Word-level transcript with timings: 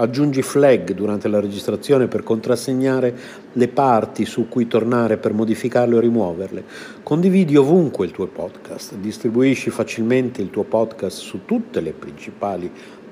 Aggiungi 0.00 0.40
flag 0.40 0.94
durante 0.94 1.28
la 1.28 1.40
registrazione 1.40 2.06
per 2.06 2.22
contrassegnare 2.22 3.14
le 3.52 3.68
parti 3.68 4.24
su 4.24 4.48
cui 4.48 4.66
tornare 4.66 5.18
per 5.18 5.34
modificarle 5.34 5.94
o 5.94 6.00
rimuoverle. 6.00 6.64
Condividi 7.02 7.54
ovunque 7.54 8.06
il 8.06 8.12
tuo 8.12 8.26
podcast, 8.26 8.94
distribuisci 8.94 9.68
facilmente 9.68 10.40
il 10.40 10.48
tuo 10.48 10.62
podcast 10.62 11.18
su 11.18 11.40
tutte 11.44 11.82
le 11.82 11.92
principali 11.92 12.72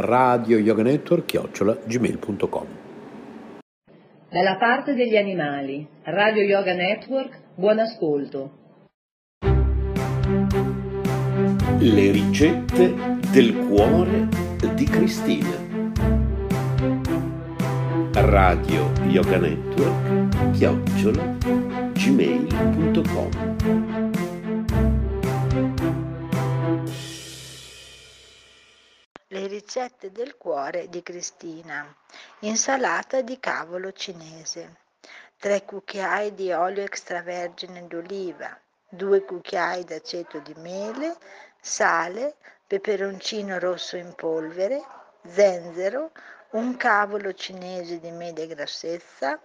radio 0.00 0.58
yoga 0.58 0.84
network 0.84 1.24
chiocciola 1.26 1.76
gmail.com 1.84 2.66
Dalla 4.30 4.56
parte 4.56 4.94
degli 4.94 5.16
animali, 5.16 5.88
Radio 6.04 6.42
Yoga 6.42 6.72
Network, 6.74 7.40
buon 7.56 7.80
ascolto. 7.80 8.50
Le 11.80 12.10
ricette 12.12 12.94
del 13.32 13.56
cuore 13.66 14.28
di 14.74 14.84
Cristina. 14.84 15.66
Radio 18.12 18.92
Yoga 19.08 19.38
Network 19.38 20.50
chiocciola 20.52 21.36
gmail.com 21.94 23.47
ricette 29.68 30.10
del 30.10 30.38
cuore 30.38 30.88
di 30.88 31.02
Cristina. 31.02 31.94
Insalata 32.38 33.20
di 33.20 33.38
cavolo 33.38 33.92
cinese. 33.92 34.76
3 35.36 35.64
cucchiai 35.66 36.32
di 36.32 36.50
olio 36.52 36.82
extravergine 36.82 37.86
d'oliva, 37.86 38.58
2 38.88 39.24
cucchiai 39.26 39.84
d'aceto 39.84 40.38
di 40.38 40.54
mele, 40.56 41.18
sale, 41.60 42.36
peperoncino 42.66 43.58
rosso 43.58 43.98
in 43.98 44.14
polvere, 44.14 44.82
zenzero, 45.26 46.12
un 46.52 46.74
cavolo 46.78 47.34
cinese 47.34 48.00
di 48.00 48.10
media 48.10 48.46
grassezza, 48.46 49.38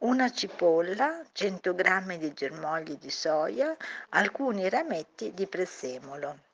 una 0.00 0.30
cipolla, 0.30 1.22
100 1.32 1.74
g 1.74 2.16
di 2.18 2.32
germogli 2.34 2.98
di 2.98 3.10
soia, 3.10 3.74
alcuni 4.10 4.68
rametti 4.68 5.32
di 5.32 5.46
prezzemolo. 5.46 6.50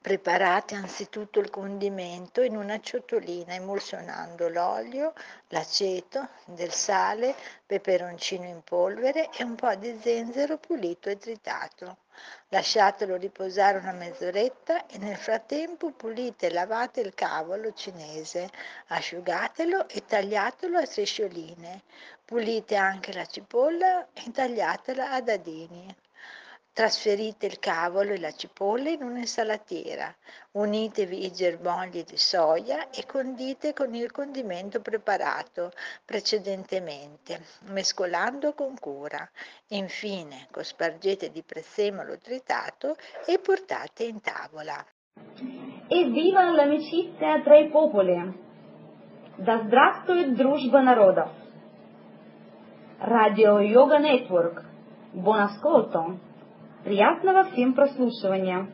Preparate 0.00 0.74
anzitutto 0.74 1.38
il 1.38 1.48
condimento 1.48 2.42
in 2.42 2.56
una 2.56 2.80
ciotolina 2.80 3.54
emulsionando 3.54 4.48
l'olio, 4.48 5.12
l'aceto, 5.48 6.28
del 6.46 6.72
sale, 6.72 7.36
peperoncino 7.66 8.44
in 8.46 8.62
polvere 8.64 9.28
e 9.30 9.44
un 9.44 9.54
po' 9.54 9.72
di 9.76 9.96
zenzero 10.02 10.56
pulito 10.56 11.08
e 11.08 11.18
tritato. 11.18 11.98
Lasciatelo 12.48 13.14
riposare 13.14 13.78
una 13.78 13.92
mezz'oretta 13.92 14.86
e 14.86 14.98
nel 14.98 15.16
frattempo 15.16 15.92
pulite 15.92 16.46
e 16.46 16.52
lavate 16.52 17.00
il 17.00 17.14
cavolo 17.14 17.72
cinese, 17.72 18.50
asciugatelo 18.88 19.88
e 19.88 20.04
tagliatelo 20.04 20.78
a 20.78 20.84
striscioline. 20.84 21.82
Pulite 22.24 22.74
anche 22.74 23.12
la 23.12 23.26
cipolla 23.26 24.08
e 24.12 24.30
tagliatela 24.32 25.12
a 25.12 25.20
dadini. 25.20 25.94
Trasferite 26.75 27.45
il 27.45 27.57
cavolo 27.57 28.11
e 28.11 28.19
la 28.19 28.33
cipolla 28.33 28.89
in 28.89 29.01
un'insalatiera, 29.01 30.13
unitevi 30.51 31.23
i 31.23 31.31
germogli 31.31 32.03
di 32.03 32.17
soia 32.17 32.89
e 32.89 33.05
condite 33.05 33.71
con 33.71 33.95
il 33.95 34.11
condimento 34.11 34.81
preparato 34.81 35.71
precedentemente, 36.03 37.41
mescolando 37.69 38.51
con 38.51 38.77
cura. 38.77 39.25
Infine 39.67 40.47
cospargete 40.51 41.31
di 41.31 41.43
prezzemolo 41.43 42.17
tritato 42.17 42.97
e 43.25 43.39
portate 43.39 44.03
in 44.03 44.19
tavola. 44.19 44.85
Evviva 45.87 46.51
l'amicizia 46.51 47.41
tra 47.41 47.57
i 47.57 47.69
popoli! 47.69 48.37
Да 49.37 49.63
здравствует 49.63 50.35
дружба 50.35 50.81
народов! 50.81 51.29
Радио 52.99 53.59
Йога 53.59 53.99
Нетворк. 53.99 54.63
Buon 55.13 55.39
ascolto! 55.39 56.28
Приятного 56.83 57.45
всем 57.51 57.73
прослушивания! 57.73 58.67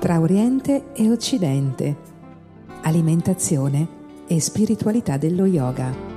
Tra 0.00 0.20
Oriente 0.20 0.92
e 0.94 1.10
Occidente. 1.10 1.96
Alimentazione 2.82 3.88
e 4.28 4.40
spiritualità 4.40 5.16
dello 5.16 5.46
yoga. 5.46 6.09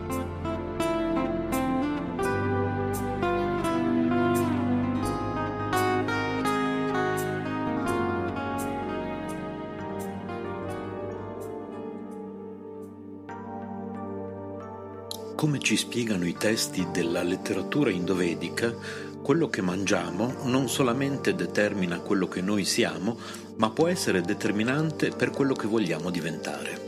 Ci 15.75 15.81
spiegano 15.81 16.25
i 16.25 16.37
testi 16.37 16.87
della 16.93 17.25
letteratura 17.25 17.91
indovedica, 17.91 18.73
quello 19.21 19.49
che 19.49 19.61
mangiamo 19.61 20.33
non 20.45 20.69
solamente 20.69 21.35
determina 21.35 21.99
quello 21.99 22.29
che 22.29 22.41
noi 22.41 22.65
siamo, 22.65 23.19
ma 23.57 23.71
può 23.71 23.89
essere 23.89 24.21
determinante 24.21 25.09
per 25.09 25.31
quello 25.31 25.53
che 25.53 25.67
vogliamo 25.67 26.11
diventare. 26.11 26.81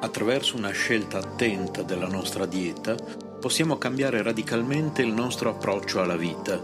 Attraverso 0.00 0.56
una 0.56 0.70
scelta 0.70 1.18
attenta 1.18 1.82
della 1.82 2.08
nostra 2.08 2.46
dieta 2.46 2.94
possiamo 3.38 3.76
cambiare 3.76 4.22
radicalmente 4.22 5.02
il 5.02 5.12
nostro 5.12 5.50
approccio 5.50 6.00
alla 6.00 6.16
vita, 6.16 6.58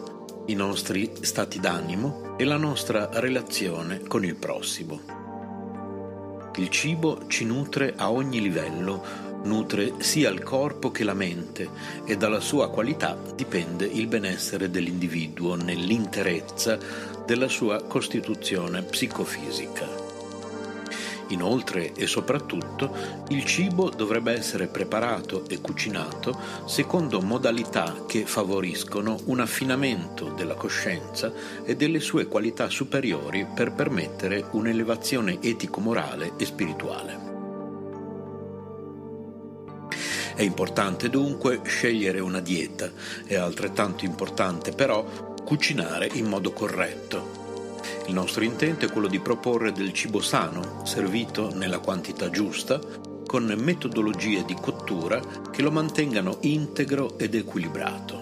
i 0.46 0.54
nostri 0.54 1.12
stati 1.20 1.60
d'animo 1.60 2.38
e 2.38 2.44
la 2.44 2.56
nostra 2.56 3.10
relazione 3.12 4.00
con 4.00 4.24
il 4.24 4.34
prossimo. 4.34 5.20
Il 6.54 6.70
cibo 6.70 7.26
ci 7.26 7.44
nutre 7.44 7.92
a 7.96 8.10
ogni 8.10 8.40
livello, 8.40 9.31
nutre 9.44 9.94
sia 9.98 10.30
il 10.30 10.42
corpo 10.42 10.90
che 10.90 11.04
la 11.04 11.14
mente 11.14 11.68
e 12.04 12.16
dalla 12.16 12.40
sua 12.40 12.70
qualità 12.70 13.18
dipende 13.34 13.84
il 13.86 14.06
benessere 14.06 14.70
dell'individuo 14.70 15.54
nell'interezza 15.54 16.78
della 17.24 17.48
sua 17.48 17.82
costituzione 17.82 18.82
psicofisica. 18.82 20.10
Inoltre 21.28 21.92
e 21.94 22.06
soprattutto 22.06 22.94
il 23.28 23.44
cibo 23.44 23.88
dovrebbe 23.88 24.32
essere 24.32 24.66
preparato 24.66 25.44
e 25.48 25.60
cucinato 25.60 26.38
secondo 26.66 27.20
modalità 27.20 28.04
che 28.06 28.26
favoriscono 28.26 29.18
un 29.24 29.40
affinamento 29.40 30.30
della 30.36 30.54
coscienza 30.54 31.32
e 31.64 31.74
delle 31.74 32.00
sue 32.00 32.26
qualità 32.26 32.68
superiori 32.68 33.46
per 33.46 33.72
permettere 33.72 34.44
un'elevazione 34.50 35.38
etico-morale 35.40 36.32
e 36.36 36.44
spirituale. 36.44 37.31
È 40.34 40.42
importante 40.42 41.08
dunque 41.08 41.60
scegliere 41.64 42.20
una 42.20 42.40
dieta, 42.40 42.90
è 43.24 43.34
altrettanto 43.34 44.04
importante 44.04 44.72
però 44.72 45.04
cucinare 45.44 46.08
in 46.12 46.26
modo 46.26 46.52
corretto 46.52 47.42
il 48.06 48.14
nostro 48.14 48.42
intento 48.42 48.84
è 48.84 48.90
quello 48.90 49.06
di 49.06 49.20
proporre 49.20 49.72
del 49.72 49.92
cibo 49.92 50.20
sano, 50.20 50.82
servito 50.84 51.54
nella 51.54 51.78
quantità 51.78 52.30
giusta, 52.30 52.80
con 53.26 53.44
metodologie 53.56 54.44
di 54.44 54.54
cottura 54.60 55.20
che 55.50 55.62
lo 55.62 55.70
mantengano 55.70 56.38
integro 56.40 57.16
ed 57.18 57.34
equilibrato. 57.34 58.21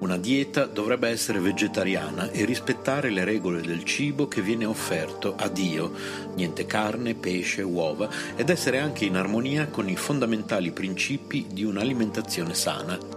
Una 0.00 0.16
dieta 0.16 0.66
dovrebbe 0.66 1.08
essere 1.08 1.40
vegetariana 1.40 2.30
e 2.30 2.44
rispettare 2.44 3.10
le 3.10 3.24
regole 3.24 3.60
del 3.60 3.82
cibo 3.84 4.28
che 4.28 4.42
viene 4.42 4.64
offerto 4.64 5.34
a 5.36 5.48
Dio, 5.48 5.92
niente 6.34 6.66
carne, 6.66 7.14
pesce, 7.14 7.62
uova, 7.62 8.08
ed 8.36 8.48
essere 8.48 8.78
anche 8.78 9.04
in 9.04 9.16
armonia 9.16 9.66
con 9.66 9.88
i 9.88 9.96
fondamentali 9.96 10.70
principi 10.70 11.46
di 11.50 11.64
un'alimentazione 11.64 12.54
sana 12.54 13.16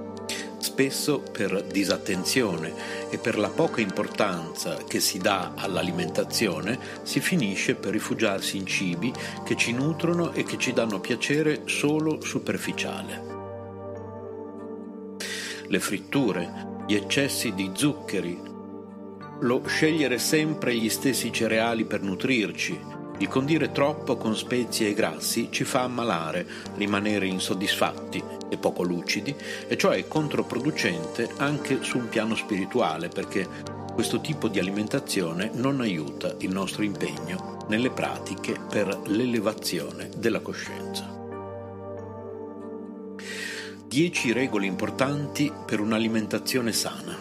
spesso 0.61 1.19
per 1.19 1.63
disattenzione 1.63 2.73
e 3.09 3.17
per 3.17 3.37
la 3.37 3.49
poca 3.49 3.81
importanza 3.81 4.77
che 4.87 4.99
si 4.99 5.17
dà 5.17 5.53
all'alimentazione 5.55 6.79
si 7.03 7.19
finisce 7.19 7.75
per 7.75 7.91
rifugiarsi 7.91 8.57
in 8.57 8.65
cibi 8.65 9.11
che 9.43 9.55
ci 9.55 9.73
nutrono 9.73 10.31
e 10.33 10.43
che 10.43 10.57
ci 10.57 10.71
danno 10.71 10.99
piacere 10.99 11.63
solo 11.65 12.21
superficiale. 12.21 13.39
Le 15.67 15.79
fritture, 15.79 16.70
gli 16.85 16.95
eccessi 16.95 17.53
di 17.53 17.71
zuccheri, 17.73 18.39
lo 19.41 19.61
scegliere 19.65 20.19
sempre 20.19 20.75
gli 20.75 20.89
stessi 20.89 21.31
cereali 21.31 21.85
per 21.85 22.01
nutrirci, 22.01 22.79
il 23.17 23.27
condire 23.27 23.71
troppo 23.71 24.17
con 24.17 24.35
spezie 24.35 24.89
e 24.89 24.93
grassi 24.93 25.49
ci 25.51 25.63
fa 25.63 25.83
ammalare, 25.83 26.47
rimanere 26.75 27.27
insoddisfatti 27.27 28.23
e 28.49 28.57
poco 28.57 28.83
lucidi, 28.83 29.35
e 29.67 29.77
ciò 29.77 29.91
è 29.91 30.07
controproducente 30.07 31.29
anche 31.37 31.83
su 31.83 31.99
un 31.99 32.09
piano 32.09 32.35
spirituale 32.35 33.09
perché 33.09 33.47
questo 33.93 34.21
tipo 34.21 34.47
di 34.47 34.57
alimentazione 34.57 35.51
non 35.53 35.81
aiuta 35.81 36.35
il 36.39 36.49
nostro 36.49 36.83
impegno 36.83 37.65
nelle 37.67 37.91
pratiche 37.91 38.55
per 38.69 39.01
l'elevazione 39.05 40.09
della 40.17 40.39
coscienza. 40.39 41.20
10 43.91 44.31
regole 44.31 44.67
importanti 44.67 45.51
per 45.65 45.81
un'alimentazione 45.81 46.71
sana. 46.71 47.13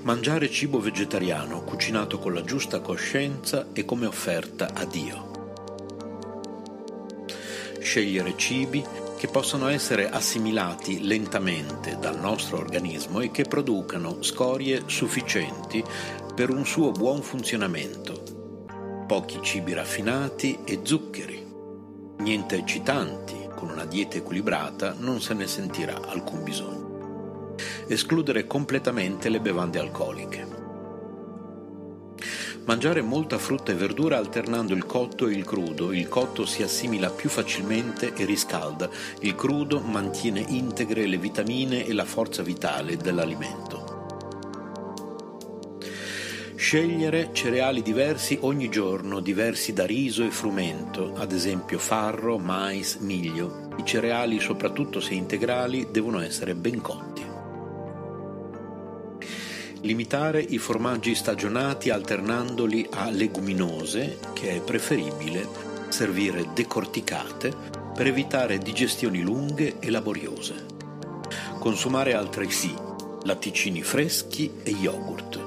Mangiare 0.00 0.50
cibo 0.50 0.80
vegetariano 0.80 1.60
cucinato 1.60 2.18
con 2.18 2.32
la 2.32 2.42
giusta 2.42 2.80
coscienza 2.80 3.66
e 3.74 3.84
come 3.84 4.06
offerta 4.06 4.70
a 4.72 4.86
Dio. 4.86 5.76
Scegliere 7.80 8.32
cibi 8.34 8.82
che 9.18 9.28
possano 9.28 9.68
essere 9.68 10.08
assimilati 10.08 11.04
lentamente 11.04 11.98
dal 12.00 12.18
nostro 12.18 12.56
organismo 12.56 13.20
e 13.20 13.30
che 13.30 13.44
producano 13.44 14.22
scorie 14.22 14.84
sufficienti 14.86 15.84
per 16.34 16.48
un 16.48 16.64
suo 16.64 16.92
buon 16.92 17.20
funzionamento. 17.20 18.22
Pochi 19.06 19.40
cibi 19.42 19.74
raffinati 19.74 20.60
e 20.64 20.80
zuccheri. 20.82 21.40
Niente 22.20 22.56
eccitanti, 22.56 23.41
con 23.62 23.70
una 23.70 23.84
dieta 23.84 24.16
equilibrata 24.16 24.96
non 24.98 25.20
se 25.20 25.34
ne 25.34 25.46
sentirà 25.46 26.00
alcun 26.08 26.42
bisogno 26.42 26.82
escludere 27.86 28.46
completamente 28.48 29.28
le 29.28 29.38
bevande 29.38 29.78
alcoliche. 29.78 30.60
Mangiare 32.64 33.02
molta 33.02 33.38
frutta 33.38 33.70
e 33.70 33.76
verdura 33.76 34.16
alternando 34.16 34.74
il 34.74 34.84
cotto 34.84 35.28
e 35.28 35.34
il 35.34 35.44
crudo. 35.44 35.92
Il 35.92 36.08
cotto 36.08 36.44
si 36.44 36.64
assimila 36.64 37.10
più 37.10 37.28
facilmente 37.28 38.14
e 38.14 38.24
riscalda, 38.24 38.88
il 39.20 39.36
crudo 39.36 39.78
mantiene 39.80 40.44
integre 40.48 41.06
le 41.06 41.18
vitamine 41.18 41.86
e 41.86 41.92
la 41.92 42.04
forza 42.04 42.42
vitale 42.42 42.96
dell'alimento. 42.96 43.81
Scegliere 46.62 47.30
cereali 47.32 47.82
diversi 47.82 48.38
ogni 48.42 48.68
giorno, 48.68 49.18
diversi 49.18 49.72
da 49.72 49.84
riso 49.84 50.22
e 50.22 50.30
frumento, 50.30 51.12
ad 51.16 51.32
esempio 51.32 51.76
farro, 51.76 52.38
mais, 52.38 52.98
miglio. 52.98 53.70
I 53.78 53.84
cereali, 53.84 54.38
soprattutto 54.38 55.00
se 55.00 55.14
integrali, 55.14 55.88
devono 55.90 56.20
essere 56.20 56.54
ben 56.54 56.80
cotti. 56.80 57.24
Limitare 59.80 60.40
i 60.40 60.58
formaggi 60.58 61.16
stagionati 61.16 61.90
alternandoli 61.90 62.86
a 62.92 63.10
leguminose, 63.10 64.18
che 64.32 64.54
è 64.54 64.60
preferibile 64.60 65.44
servire 65.88 66.50
decorticate 66.54 67.52
per 67.92 68.06
evitare 68.06 68.58
digestioni 68.58 69.20
lunghe 69.20 69.80
e 69.80 69.90
laboriose. 69.90 70.66
Consumare 71.58 72.14
altresì 72.14 72.72
latticini 73.24 73.82
freschi 73.82 74.48
e 74.62 74.70
yogurt. 74.70 75.41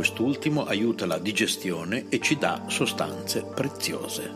Quest'ultimo 0.00 0.64
aiuta 0.64 1.04
la 1.04 1.18
digestione 1.18 2.06
e 2.08 2.20
ci 2.20 2.38
dà 2.38 2.64
sostanze 2.68 3.44
preziose. 3.44 4.34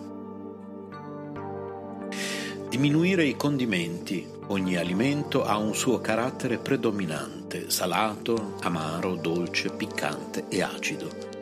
Diminuire 2.68 3.25
i 3.25 3.35
condimenti. 3.35 4.28
Ogni 4.49 4.76
alimento 4.76 5.42
ha 5.42 5.56
un 5.56 5.75
suo 5.75 6.02
carattere 6.02 6.59
predominante, 6.59 7.71
salato, 7.71 8.56
amaro, 8.61 9.14
dolce, 9.14 9.71
piccante 9.71 10.44
e 10.50 10.61
acido 10.61 11.33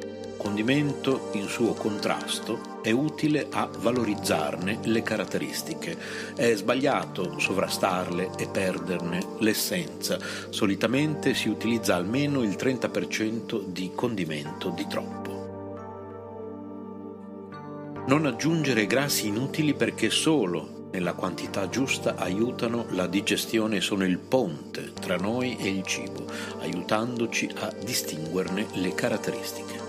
condimento 0.43 1.31
in 1.35 1.47
suo 1.47 1.73
contrasto 1.73 2.81
è 2.83 2.91
utile 2.91 3.47
a 3.51 3.69
valorizzarne 3.79 4.81
le 4.83 5.03
caratteristiche. 5.03 5.97
È 6.35 6.53
sbagliato 6.57 7.39
sovrastarle 7.39 8.31
e 8.37 8.49
perderne 8.49 9.25
l'essenza. 9.39 10.19
Solitamente 10.51 11.35
si 11.35 11.49
utilizza 11.49 11.95
almeno 11.95 12.43
il 12.43 12.57
30% 12.59 13.67
di 13.67 13.93
condimento 13.95 14.71
di 14.71 14.87
troppo. 14.89 15.31
Non 18.09 18.27
aggiungere 18.27 18.87
grassi 18.87 19.29
inutili 19.29 19.75
perché 19.75 20.11
solo 20.11 20.89
nella 20.91 21.15
quantità 21.15 21.69
giusta 21.69 22.17
aiutano 22.17 22.87
la 22.91 23.07
digestione 23.07 23.81
sono 23.81 24.05
il 24.05 24.19
ponte 24.19 24.93
tra 24.93 25.17
noi 25.17 25.57
e 25.57 25.69
il 25.69 25.85
cibo, 25.85 26.27
aiutandoci 26.61 27.49
a 27.61 27.73
distinguerne 27.83 28.67
le 28.75 28.93
caratteristiche. 28.93 29.82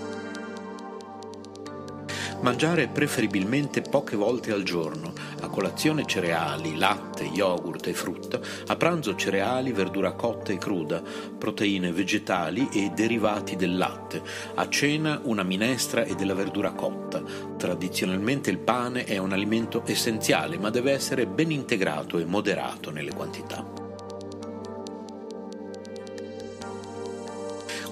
Mangiare 2.44 2.88
preferibilmente 2.88 3.80
poche 3.80 4.16
volte 4.16 4.52
al 4.52 4.64
giorno, 4.64 5.14
a 5.40 5.48
colazione 5.48 6.04
cereali, 6.04 6.76
latte, 6.76 7.24
yogurt 7.24 7.86
e 7.86 7.94
frutta, 7.94 8.38
a 8.66 8.76
pranzo 8.76 9.14
cereali, 9.14 9.72
verdura 9.72 10.12
cotta 10.12 10.52
e 10.52 10.58
cruda, 10.58 11.02
proteine 11.38 11.90
vegetali 11.90 12.68
e 12.70 12.90
derivati 12.94 13.56
del 13.56 13.78
latte, 13.78 14.20
a 14.56 14.68
cena 14.68 15.22
una 15.24 15.42
minestra 15.42 16.04
e 16.04 16.14
della 16.16 16.34
verdura 16.34 16.72
cotta. 16.72 17.22
Tradizionalmente 17.56 18.50
il 18.50 18.58
pane 18.58 19.04
è 19.04 19.16
un 19.16 19.32
alimento 19.32 19.82
essenziale, 19.86 20.58
ma 20.58 20.68
deve 20.68 20.92
essere 20.92 21.26
ben 21.26 21.50
integrato 21.50 22.18
e 22.18 22.26
moderato 22.26 22.90
nelle 22.90 23.14
quantità. 23.14 23.66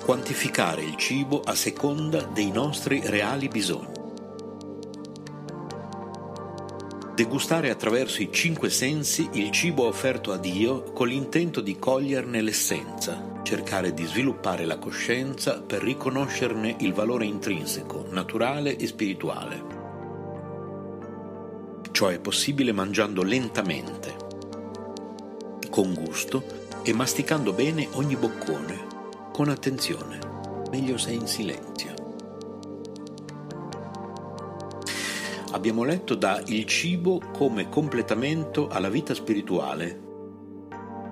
Quantificare 0.04 0.82
il 0.82 0.96
cibo 0.96 1.40
a 1.40 1.54
seconda 1.54 2.20
dei 2.20 2.50
nostri 2.50 3.00
reali 3.02 3.48
bisogni. 3.48 4.01
Degustare 7.22 7.70
attraverso 7.70 8.20
i 8.20 8.30
cinque 8.32 8.68
sensi 8.68 9.28
il 9.34 9.52
cibo 9.52 9.86
offerto 9.86 10.32
a 10.32 10.38
Dio 10.38 10.82
con 10.92 11.06
l'intento 11.06 11.60
di 11.60 11.78
coglierne 11.78 12.42
l'essenza, 12.42 13.38
cercare 13.44 13.94
di 13.94 14.04
sviluppare 14.04 14.64
la 14.64 14.76
coscienza 14.76 15.62
per 15.62 15.84
riconoscerne 15.84 16.74
il 16.80 16.92
valore 16.92 17.24
intrinseco, 17.24 18.06
naturale 18.10 18.76
e 18.76 18.88
spirituale. 18.88 19.62
Ciò 21.92 22.08
è 22.08 22.18
possibile 22.18 22.72
mangiando 22.72 23.22
lentamente, 23.22 24.16
con 25.70 25.94
gusto 25.94 26.42
e 26.82 26.92
masticando 26.92 27.52
bene 27.52 27.86
ogni 27.92 28.16
boccone, 28.16 28.86
con 29.32 29.48
attenzione, 29.48 30.18
meglio 30.72 30.98
se 30.98 31.12
in 31.12 31.28
silenzio. 31.28 31.91
Abbiamo 35.52 35.84
letto 35.84 36.14
da 36.14 36.42
Il 36.46 36.64
cibo 36.66 37.20
come 37.32 37.68
completamento 37.68 38.68
alla 38.68 38.88
vita 38.88 39.14
spirituale 39.14 40.00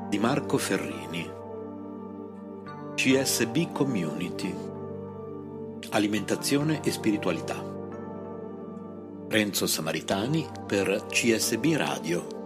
di 0.09 0.18
Marco 0.18 0.59
Ferrini. 0.59 1.38
CSB 2.94 3.73
Community. 3.73 4.54
Alimentazione 5.90 6.82
e 6.82 6.90
spiritualità. 6.90 7.62
Renzo 9.28 9.66
Samaritani 9.66 10.47
per 10.66 11.06
CSB 11.09 11.75
Radio 11.76 12.39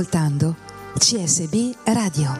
ascoltando 0.00 0.56
CSB 0.94 1.76
Radio. 1.84 2.30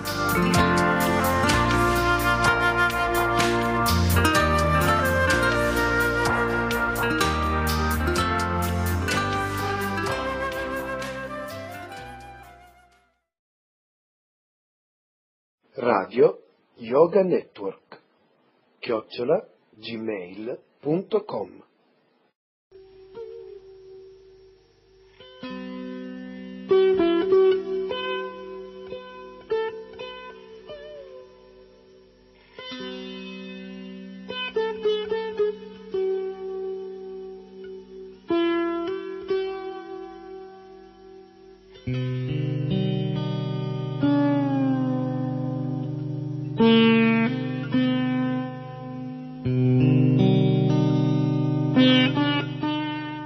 Radio 15.74 16.42
Yoga 16.76 17.22
Network 17.22 18.00
chiocciola 18.78 19.46
gmail.com 19.74 21.69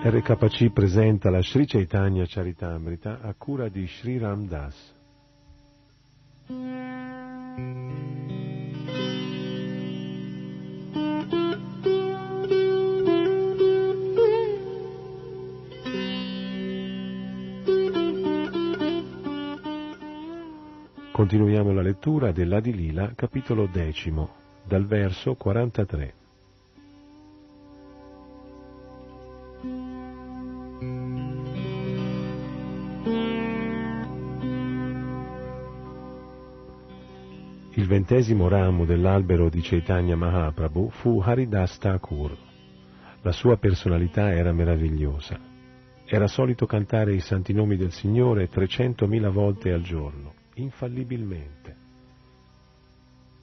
RKC 0.07 0.71
presenta 0.71 1.31
la 1.31 1.41
Sri 1.41 1.65
Chaitanya 1.65 2.27
Charitamrita 2.27 3.21
a 3.23 3.33
cura 3.33 3.71
di 3.71 3.87
Sri 3.87 4.19
Ram 4.19 4.47
Das. 4.47 4.95
Continuiamo 21.13 21.73
la 21.73 21.81
lettura 21.81 22.31
dell'Adilila, 22.31 23.13
capitolo 23.15 23.67
decimo, 23.73 24.35
dal 24.67 24.85
verso 24.85 25.35
43. 25.35 26.24
Ventesimo 38.07 38.49
ramo 38.49 38.85
dell'albero 38.85 39.49
di 39.49 39.63
Chaitanya 39.63 40.15
Mahaprabhu 40.15 40.91
fu 40.91 41.21
Haridas 41.21 41.79
Thakur. 41.79 42.37
La 43.23 43.33
sua 43.33 43.57
personalità 43.57 44.31
era 44.31 44.53
meravigliosa. 44.53 45.41
Era 46.05 46.27
solito 46.27 46.67
cantare 46.67 47.15
i 47.15 47.21
santi 47.21 47.55
nomi 47.55 47.77
del 47.77 47.93
Signore 47.93 48.51
300.000 48.51 49.31
volte 49.31 49.73
al 49.73 49.81
giorno, 49.81 50.35
infallibilmente. 50.57 51.77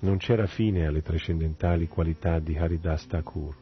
Non 0.02 0.18
c'era 0.18 0.46
fine 0.46 0.86
alle 0.86 1.02
trascendentali 1.02 1.88
qualità 1.88 2.38
di 2.38 2.56
Haridas 2.56 3.08
Thakur. 3.08 3.56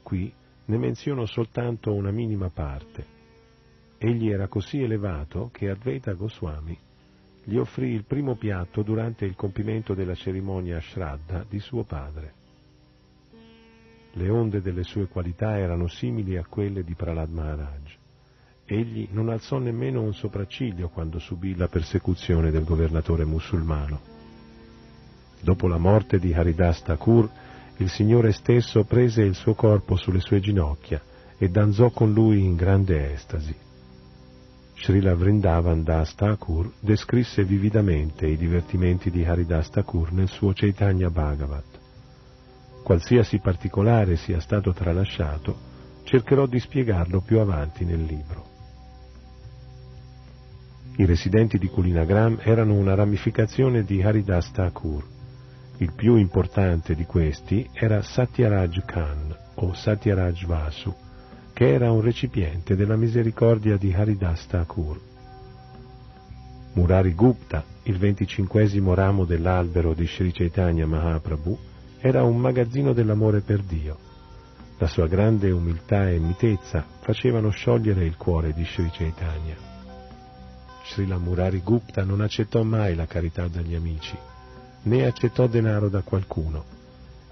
Qui 0.00 0.32
ne 0.66 0.78
menziono 0.78 1.26
soltanto 1.26 1.92
una 1.92 2.12
minima 2.12 2.50
parte. 2.50 3.04
Egli 3.98 4.30
era 4.30 4.46
così 4.46 4.80
elevato 4.80 5.50
che 5.52 5.70
Advaita 5.70 6.12
Goswami 6.12 6.78
gli 7.44 7.56
offrì 7.56 7.92
il 7.92 8.04
primo 8.04 8.36
piatto 8.36 8.82
durante 8.82 9.24
il 9.24 9.34
compimento 9.34 9.94
della 9.94 10.14
cerimonia 10.14 10.80
Shraddha 10.80 11.44
di 11.48 11.58
suo 11.58 11.84
padre. 11.84 12.34
Le 14.12 14.28
onde 14.28 14.60
delle 14.60 14.82
sue 14.82 15.06
qualità 15.06 15.56
erano 15.56 15.86
simili 15.86 16.36
a 16.36 16.44
quelle 16.44 16.82
di 16.82 16.94
Prahlad 16.94 17.30
Maharaj. 17.30 17.96
Egli 18.64 19.08
non 19.12 19.28
alzò 19.28 19.58
nemmeno 19.58 20.02
un 20.02 20.12
sopracciglio 20.14 20.88
quando 20.88 21.18
subì 21.18 21.56
la 21.56 21.68
persecuzione 21.68 22.50
del 22.50 22.64
governatore 22.64 23.24
musulmano. 23.24 24.00
Dopo 25.40 25.66
la 25.66 25.78
morte 25.78 26.18
di 26.18 26.32
Haridas 26.32 26.82
Thakur, 26.82 27.28
il 27.78 27.88
Signore 27.88 28.32
stesso 28.32 28.84
prese 28.84 29.22
il 29.22 29.34
suo 29.34 29.54
corpo 29.54 29.96
sulle 29.96 30.20
sue 30.20 30.40
ginocchia 30.40 31.00
e 31.38 31.48
danzò 31.48 31.90
con 31.90 32.12
lui 32.12 32.44
in 32.44 32.54
grande 32.54 33.14
estasi. 33.14 33.54
Srila 34.82 35.14
Vrindavan 35.14 35.82
Das 35.84 36.14
Thakur 36.14 36.72
descrisse 36.80 37.44
vividamente 37.44 38.26
i 38.26 38.38
divertimenti 38.38 39.10
di 39.10 39.22
Haridas 39.22 39.68
Thakur 39.68 40.10
nel 40.10 40.28
suo 40.28 40.54
Chaitanya 40.54 41.10
Bhagavat. 41.10 41.78
Qualsiasi 42.82 43.40
particolare 43.40 44.16
sia 44.16 44.40
stato 44.40 44.72
tralasciato, 44.72 45.54
cercherò 46.04 46.46
di 46.46 46.58
spiegarlo 46.58 47.20
più 47.20 47.40
avanti 47.40 47.84
nel 47.84 48.02
libro. 48.02 48.46
I 50.96 51.04
residenti 51.04 51.58
di 51.58 51.68
Kulinagram 51.68 52.38
erano 52.40 52.72
una 52.72 52.94
ramificazione 52.94 53.84
di 53.84 54.00
Haridas 54.02 54.50
Thakur, 54.50 55.04
il 55.76 55.92
più 55.94 56.16
importante 56.16 56.94
di 56.94 57.04
questi 57.04 57.68
era 57.74 58.00
Satyaraj 58.00 58.82
Khan 58.86 59.36
o 59.56 59.74
Satyaraj 59.74 60.46
Vasu, 60.46 60.94
che 61.60 61.74
era 61.74 61.92
un 61.92 62.00
recipiente 62.00 62.74
della 62.74 62.96
misericordia 62.96 63.76
di 63.76 63.92
Haridas 63.92 64.46
Thakur. 64.46 64.98
Murari 66.72 67.12
Gupta, 67.12 67.62
il 67.82 67.98
venticinquesimo 67.98 68.94
ramo 68.94 69.26
dell'albero 69.26 69.92
di 69.92 70.06
Sri 70.06 70.32
Chaitanya 70.32 70.86
Mahaprabhu, 70.86 71.58
era 71.98 72.22
un 72.22 72.38
magazzino 72.38 72.94
dell'amore 72.94 73.42
per 73.42 73.60
Dio. 73.60 73.98
La 74.78 74.86
sua 74.86 75.06
grande 75.06 75.50
umiltà 75.50 76.08
e 76.08 76.18
mitezza 76.18 76.82
facevano 77.00 77.50
sciogliere 77.50 78.06
il 78.06 78.16
cuore 78.16 78.54
di 78.54 78.64
Sri 78.64 78.88
Chaitanya. 78.90 79.56
Srila 80.86 81.18
Murari 81.18 81.60
Gupta 81.60 82.04
non 82.04 82.22
accettò 82.22 82.62
mai 82.62 82.94
la 82.94 83.04
carità 83.04 83.48
dagli 83.48 83.74
amici, 83.74 84.16
né 84.84 85.04
accettò 85.04 85.46
denaro 85.46 85.90
da 85.90 86.00
qualcuno. 86.00 86.79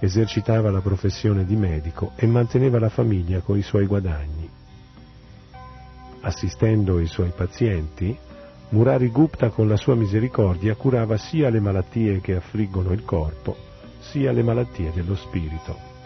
Esercitava 0.01 0.71
la 0.71 0.81
professione 0.81 1.45
di 1.45 1.57
medico 1.57 2.13
e 2.15 2.27
manteneva 2.27 2.79
la 2.79 2.89
famiglia 2.89 3.41
con 3.41 3.59
i 3.59 3.63
suoi 3.63 3.87
guadagni. 3.87 4.49
Assistendo 6.21 7.01
i 7.01 7.07
suoi 7.07 7.33
pazienti, 7.35 8.17
Murari 8.71 9.09
Gupta 9.09 9.49
con 9.49 9.67
la 9.67 9.77
sua 9.77 9.95
misericordia 9.95 10.75
curava 10.77 11.17
sia 11.17 11.49
le 11.49 11.59
malattie 11.59 12.21
che 12.21 12.37
affliggono 12.37 12.93
il 12.93 13.03
corpo, 13.05 13.57
sia 13.99 14.31
le 14.31 14.43
malattie 14.43 14.93
dello 14.95 15.17
spirito. 15.17 15.98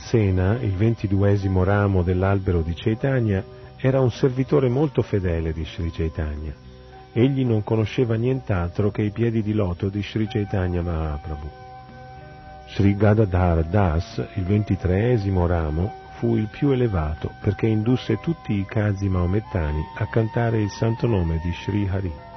Sena, 0.00 0.58
il 0.60 0.72
ventiduesimo 0.72 1.62
ramo 1.62 2.02
dell'albero 2.02 2.62
di 2.62 2.74
Chaitanya, 2.74 3.44
era 3.76 4.00
un 4.00 4.10
servitore 4.10 4.68
molto 4.68 5.02
fedele 5.02 5.52
di 5.52 5.64
Sri 5.64 5.90
Chaitanya. 5.90 6.52
Egli 7.12 7.44
non 7.44 7.62
conosceva 7.62 8.14
nient'altro 8.14 8.90
che 8.90 9.02
i 9.02 9.10
piedi 9.10 9.42
di 9.42 9.52
loto 9.52 9.88
di 9.88 10.02
Sri 10.02 10.26
Chaitanya 10.26 10.82
Mahaprabhu. 10.82 11.48
Sri 12.68 12.96
Gadadhar 12.96 13.64
Das, 13.64 14.22
il 14.34 14.44
ventitreesimo 14.44 15.46
ramo, 15.46 15.92
fu 16.18 16.36
il 16.36 16.48
più 16.48 16.70
elevato 16.70 17.32
perché 17.40 17.66
indusse 17.66 18.18
tutti 18.20 18.52
i 18.52 18.64
kazi 18.64 19.08
maomettani 19.08 19.82
a 19.96 20.06
cantare 20.06 20.60
il 20.60 20.70
santo 20.70 21.06
nome 21.06 21.40
di 21.42 21.52
Sri 21.52 21.88
Hari. 21.88 22.29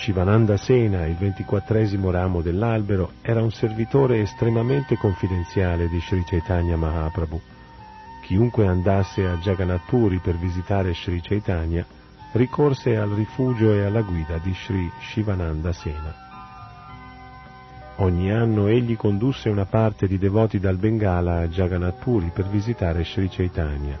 Shivananda 0.00 0.56
Sena, 0.56 1.04
il 1.04 1.14
ventiquattresimo 1.14 2.10
ramo 2.10 2.40
dell'albero, 2.40 3.12
era 3.20 3.42
un 3.42 3.50
servitore 3.50 4.22
estremamente 4.22 4.96
confidenziale 4.96 5.88
di 5.88 6.00
Sri 6.00 6.24
Chaitanya 6.24 6.74
Mahaprabhu. 6.74 7.38
Chiunque 8.22 8.66
andasse 8.66 9.26
a 9.26 9.34
Jagannath 9.34 9.84
Puri 9.84 10.16
per 10.16 10.38
visitare 10.38 10.94
Sri 10.94 11.20
Chaitanya 11.20 11.84
ricorse 12.32 12.96
al 12.96 13.10
rifugio 13.10 13.74
e 13.74 13.84
alla 13.84 14.00
guida 14.00 14.38
di 14.38 14.54
Sri 14.54 14.90
Shivananda 15.02 15.70
Sena. 15.70 16.14
Ogni 17.96 18.32
anno 18.32 18.68
egli 18.68 18.96
condusse 18.96 19.50
una 19.50 19.66
parte 19.66 20.06
di 20.06 20.16
devoti 20.16 20.58
dal 20.58 20.78
Bengala 20.78 21.40
a 21.40 21.48
Jagannath 21.48 22.02
Puri 22.02 22.30
per 22.32 22.48
visitare 22.48 23.04
Sri 23.04 23.28
Chaitanya. 23.28 24.00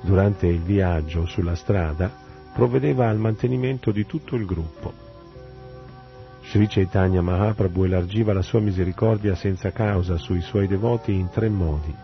Durante 0.00 0.48
il 0.48 0.60
viaggio 0.60 1.24
sulla 1.26 1.54
strada 1.54 2.10
provvedeva 2.52 3.08
al 3.08 3.18
mantenimento 3.18 3.92
di 3.92 4.04
tutto 4.06 4.34
il 4.34 4.44
gruppo. 4.44 5.03
Sri 6.46 6.66
Chaitanya 6.68 7.20
Mahaprabhu 7.20 7.84
elargiva 7.84 8.32
la 8.32 8.42
sua 8.42 8.60
misericordia 8.60 9.34
senza 9.34 9.72
causa 9.72 10.18
sui 10.18 10.40
suoi 10.40 10.68
devoti 10.68 11.12
in 11.12 11.30
tre 11.30 11.48
modi. 11.48 11.94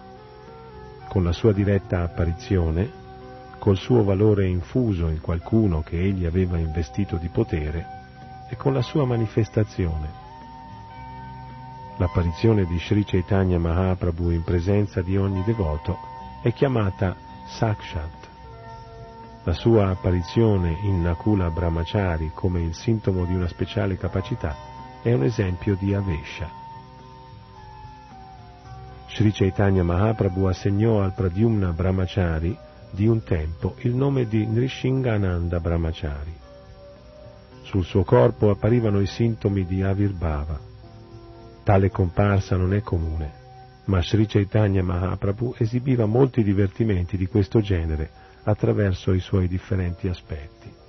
Con 1.08 1.22
la 1.22 1.32
sua 1.32 1.52
diretta 1.52 2.02
apparizione, 2.02 2.90
col 3.58 3.76
suo 3.76 4.02
valore 4.02 4.46
infuso 4.46 5.08
in 5.08 5.20
qualcuno 5.20 5.82
che 5.82 6.00
egli 6.00 6.24
aveva 6.24 6.58
investito 6.58 7.16
di 7.16 7.28
potere 7.28 7.98
e 8.48 8.56
con 8.56 8.72
la 8.72 8.82
sua 8.82 9.04
manifestazione. 9.04 10.08
L'apparizione 11.98 12.64
di 12.64 12.78
Sri 12.78 13.04
Chaitanya 13.04 13.58
Mahaprabhu 13.58 14.30
in 14.30 14.42
presenza 14.42 15.02
di 15.02 15.16
ogni 15.16 15.42
devoto 15.44 15.98
è 16.42 16.52
chiamata 16.52 17.14
Sakshat. 17.46 18.19
La 19.44 19.54
sua 19.54 19.88
apparizione 19.88 20.76
in 20.82 21.00
Nakula 21.00 21.48
Brahmachari 21.48 22.30
come 22.34 22.60
il 22.60 22.74
sintomo 22.74 23.24
di 23.24 23.34
una 23.34 23.48
speciale 23.48 23.96
capacità 23.96 24.54
è 25.02 25.14
un 25.14 25.24
esempio 25.24 25.76
di 25.80 25.94
Avesha. 25.94 26.50
Sri 29.08 29.32
Chaitanya 29.32 29.82
Mahaprabhu 29.82 30.44
assegnò 30.44 31.00
al 31.00 31.14
Pradyumna 31.14 31.72
Brahmachari 31.72 32.54
di 32.90 33.06
un 33.06 33.22
tempo 33.22 33.76
il 33.78 33.94
nome 33.94 34.26
di 34.26 34.46
Nrishingananda 34.46 35.58
Brahmachari. 35.58 36.36
Sul 37.62 37.84
suo 37.84 38.04
corpo 38.04 38.50
apparivano 38.50 39.00
i 39.00 39.06
sintomi 39.06 39.64
di 39.64 39.82
Avirbhava. 39.82 40.60
Tale 41.64 41.90
comparsa 41.90 42.56
non 42.56 42.74
è 42.74 42.82
comune, 42.82 43.32
ma 43.86 44.02
Sri 44.02 44.26
Chaitanya 44.26 44.82
Mahaprabhu 44.82 45.54
esibiva 45.56 46.04
molti 46.04 46.42
divertimenti 46.42 47.16
di 47.16 47.26
questo 47.26 47.62
genere 47.62 48.28
attraverso 48.44 49.12
i 49.12 49.20
suoi 49.20 49.48
differenti 49.48 50.08
aspetti. 50.08 50.79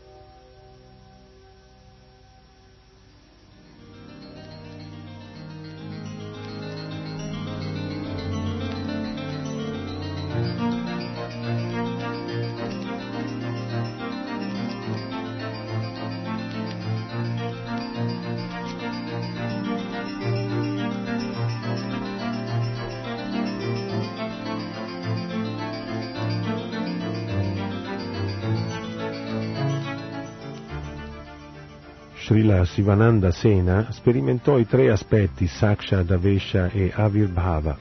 Sivananda 32.72 33.32
Sena 33.32 33.92
sperimentò 33.92 34.58
i 34.58 34.66
tre 34.66 34.92
aspetti 34.92 35.46
Saksha, 35.46 36.04
Davesha 36.04 36.70
e 36.70 36.90
Avirbhava. 36.96 37.78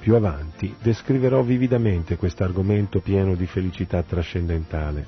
Più 0.00 0.14
avanti 0.14 0.74
descriverò 0.80 1.42
vividamente 1.42 2.16
questo 2.16 2.42
argomento 2.42 3.00
pieno 3.00 3.34
di 3.34 3.44
felicità 3.44 4.02
trascendentale. 4.02 5.06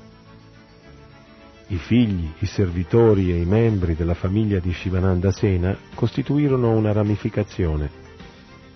I 1.69 1.77
figli, 1.77 2.29
i 2.37 2.45
servitori 2.45 3.31
e 3.31 3.41
i 3.41 3.45
membri 3.45 3.95
della 3.95 4.13
famiglia 4.13 4.59
di 4.59 4.71
Shivananda 4.71 5.31
Sena 5.31 5.75
costituirono 5.95 6.69
una 6.73 6.91
ramificazione. 6.91 7.89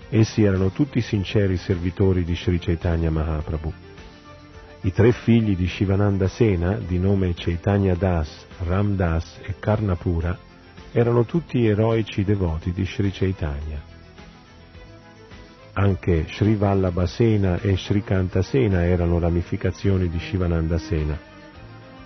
Essi 0.10 0.42
erano 0.42 0.72
tutti 0.72 1.00
sinceri 1.00 1.58
servitori 1.58 2.24
di 2.24 2.36
Sri 2.36 2.58
Chaitanya 2.58 3.12
Mahaprabhu. 3.12 3.89
I 4.82 4.94
tre 4.94 5.12
figli 5.12 5.58
di 5.58 5.68
Shivananda 5.68 6.30
Sena, 6.30 6.78
di 6.78 7.00
nome 7.00 7.34
Chaitanya 7.34 7.96
Das, 7.96 8.46
Ram 8.60 8.96
Das 8.96 9.40
e 9.42 9.56
Karnapura, 9.60 10.38
erano 10.94 11.26
tutti 11.26 11.68
eroici 11.68 12.24
devoti 12.24 12.72
di 12.72 12.86
Sri 12.86 13.12
Chaitanya. 13.12 13.82
Anche 15.74 16.28
Sri 16.30 16.56
Vallabhasena 16.56 17.60
e 17.60 17.76
Sri 17.76 18.02
Kantasena 18.02 18.86
erano 18.86 19.20
ramificazioni 19.20 20.08
di 20.08 20.18
Shivananda 20.18 20.78
Sena, 20.78 21.20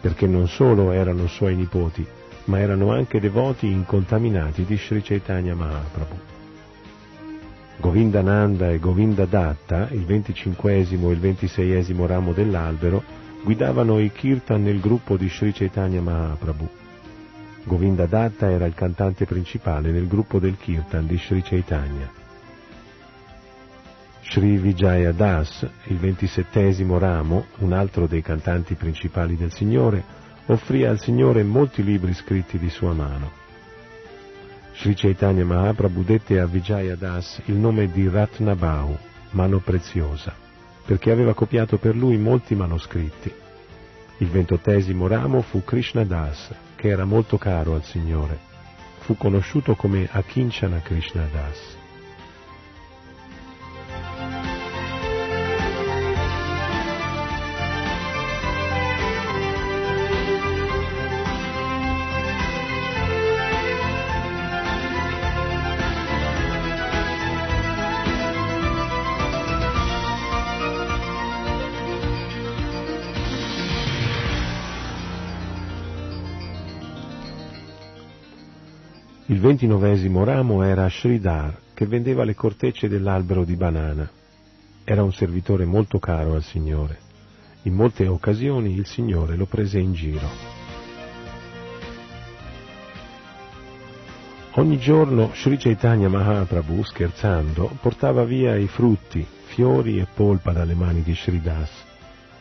perché 0.01 0.25
non 0.25 0.47
solo 0.47 0.91
erano 0.91 1.27
suoi 1.27 1.55
nipoti, 1.55 2.03
ma 2.45 2.57
erano 2.57 2.91
anche 2.91 3.19
devoti 3.19 3.67
incontaminati 3.67 4.65
di 4.65 4.77
Sri 4.77 5.03
Chaitanya 5.03 5.53
Mahaprabhu. 5.53 6.32
Govindananda 7.77 8.71
e 8.71 8.79
Govindadatta, 8.79 9.89
il 9.91 10.05
venticinquesimo 10.05 11.09
e 11.09 11.13
il 11.13 11.19
ventiseiesimo 11.19 12.05
ramo 12.05 12.31
dell'albero, 12.31 13.03
guidavano 13.43 13.99
i 13.99 14.11
kirtan 14.11 14.63
nel 14.63 14.79
gruppo 14.79 15.17
di 15.17 15.27
Sri 15.27 15.51
Chaitanya 15.51 16.01
Mahaprabhu. 16.01 16.69
Govindadatta 17.65 18.49
era 18.49 18.65
il 18.65 18.73
cantante 18.73 19.25
principale 19.25 19.91
nel 19.91 20.07
gruppo 20.07 20.39
del 20.39 20.57
kirtan 20.57 21.07
di 21.07 21.17
Sri 21.17 21.41
Chaitanya. 21.41 22.09
Sri 24.21 24.57
Vijaya 24.57 25.11
Das, 25.11 25.67
il 25.85 25.97
ventisettesimo 25.97 26.97
ramo, 26.97 27.45
un 27.59 27.73
altro 27.73 28.07
dei 28.07 28.21
cantanti 28.21 28.75
principali 28.75 29.35
del 29.35 29.51
Signore, 29.51 30.03
offrì 30.47 30.85
al 30.85 30.99
Signore 30.99 31.43
molti 31.43 31.83
libri 31.83 32.13
scritti 32.13 32.57
di 32.57 32.69
sua 32.69 32.93
mano. 32.93 33.42
Sri 34.75 34.95
Chaitanya 34.95 35.45
Mahaprabhu 35.45 36.03
dette 36.03 36.39
a 36.39 36.45
Vijaya 36.45 36.95
Das 36.95 37.41
il 37.45 37.55
nome 37.55 37.91
di 37.91 38.09
Ratnabhau, 38.09 38.97
mano 39.31 39.59
preziosa, 39.59 40.33
perché 40.85 41.11
aveva 41.11 41.33
copiato 41.33 41.77
per 41.77 41.95
lui 41.95 42.17
molti 42.17 42.55
manoscritti. 42.55 43.31
Il 44.17 44.29
ventottesimo 44.29 45.07
ramo 45.07 45.41
fu 45.41 45.63
Krishna 45.63 46.03
Das, 46.03 46.53
che 46.75 46.87
era 46.87 47.05
molto 47.05 47.37
caro 47.37 47.75
al 47.75 47.83
Signore. 47.83 48.37
Fu 48.99 49.15
conosciuto 49.15 49.75
come 49.75 50.07
Akinchana 50.11 50.79
Krishna 50.79 51.27
Das. 51.31 51.82
Il 79.27 79.39
ventinovesimo 79.39 80.25
ramo 80.25 80.63
era 80.63 80.89
Sridhar, 80.89 81.57
che 81.73 81.85
vendeva 81.85 82.25
le 82.25 82.35
cortecce 82.35 82.89
dell'albero 82.89 83.45
di 83.45 83.55
banana. 83.55 84.09
Era 84.83 85.01
un 85.01 85.13
servitore 85.13 85.63
molto 85.63 85.97
caro 85.97 86.33
al 86.33 86.43
Signore. 86.43 86.97
In 87.61 87.73
molte 87.73 88.05
occasioni 88.05 88.73
il 88.75 88.85
Signore 88.85 89.37
lo 89.37 89.45
prese 89.45 89.79
in 89.79 89.93
giro. 89.93 90.27
Ogni 94.55 94.77
giorno 94.77 95.31
Sri 95.33 95.55
Chaitanya 95.55 96.09
Mahaprabhu, 96.09 96.83
scherzando, 96.83 97.77
portava 97.81 98.25
via 98.25 98.57
i 98.57 98.67
frutti, 98.67 99.25
fiori 99.45 99.99
e 99.99 100.07
polpa 100.13 100.51
dalle 100.51 100.75
mani 100.75 101.01
di 101.01 101.15
Sridas 101.15 101.71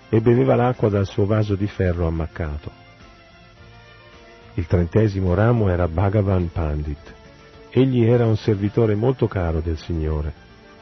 e 0.08 0.20
beveva 0.20 0.56
l'acqua 0.56 0.88
dal 0.88 1.06
suo 1.06 1.26
vaso 1.26 1.54
di 1.54 1.68
ferro 1.68 2.08
ammaccato. 2.08 2.70
Il 4.54 4.66
trentesimo 4.66 5.32
ramo 5.32 5.70
era 5.70 5.88
Bhagavan 5.88 6.50
Pandit. 6.52 7.14
Egli 7.70 8.04
era 8.04 8.26
un 8.26 8.36
servitore 8.36 8.94
molto 8.94 9.26
caro 9.26 9.60
del 9.60 9.78
Signore 9.78 10.32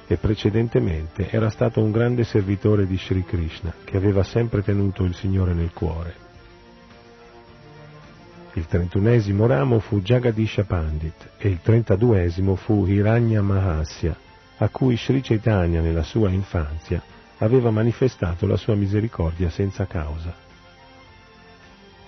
e 0.09 0.17
precedentemente 0.17 1.31
era 1.31 1.51
stato 1.51 1.81
un 1.81 1.93
grande 1.93 2.25
servitore 2.25 2.85
di 2.85 2.97
Sri 2.97 3.23
Krishna 3.25 3.73
che 3.85 3.97
aveva 3.97 4.25
sempre 4.25 4.63
tenuto 4.63 5.05
il 5.05 5.15
Signore 5.15 5.55
nel 5.55 5.71
cuore. 5.73 6.15
Il 8.55 8.67
trentunesimo 8.67 9.47
ramo 9.47 9.79
fu 9.79 10.01
Jagadisha 10.01 10.65
Pandit 10.65 11.31
e 11.39 11.49
il 11.49 11.61
trentaduesimo 11.63 12.57
fu 12.57 12.87
Hiranya 12.87 13.41
Mahasya, 13.41 14.17
a 14.57 14.69
cui 14.69 14.97
Sri 14.97 15.21
Chaitanya 15.21 15.81
nella 15.81 16.03
sua 16.03 16.31
infanzia 16.31 17.01
aveva 17.39 17.71
manifestato 17.71 18.49
la 18.49 18.57
sua 18.57 18.75
misericordia 18.75 19.49
senza 19.49 19.87
causa. 19.87 20.50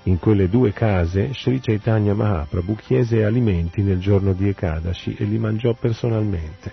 In 0.05 0.19
quelle 0.19 0.49
due 0.49 0.73
case 0.73 1.33
Sri 1.33 1.61
Chaitanya 1.61 2.13
Mahaprabhu 2.13 2.75
chiese 2.75 3.23
alimenti 3.23 3.83
nel 3.83 4.01
giorno 4.01 4.33
di 4.33 4.49
Ekadashi 4.49 5.15
e 5.15 5.23
li 5.23 5.39
mangiò 5.39 5.75
personalmente. 5.75 6.73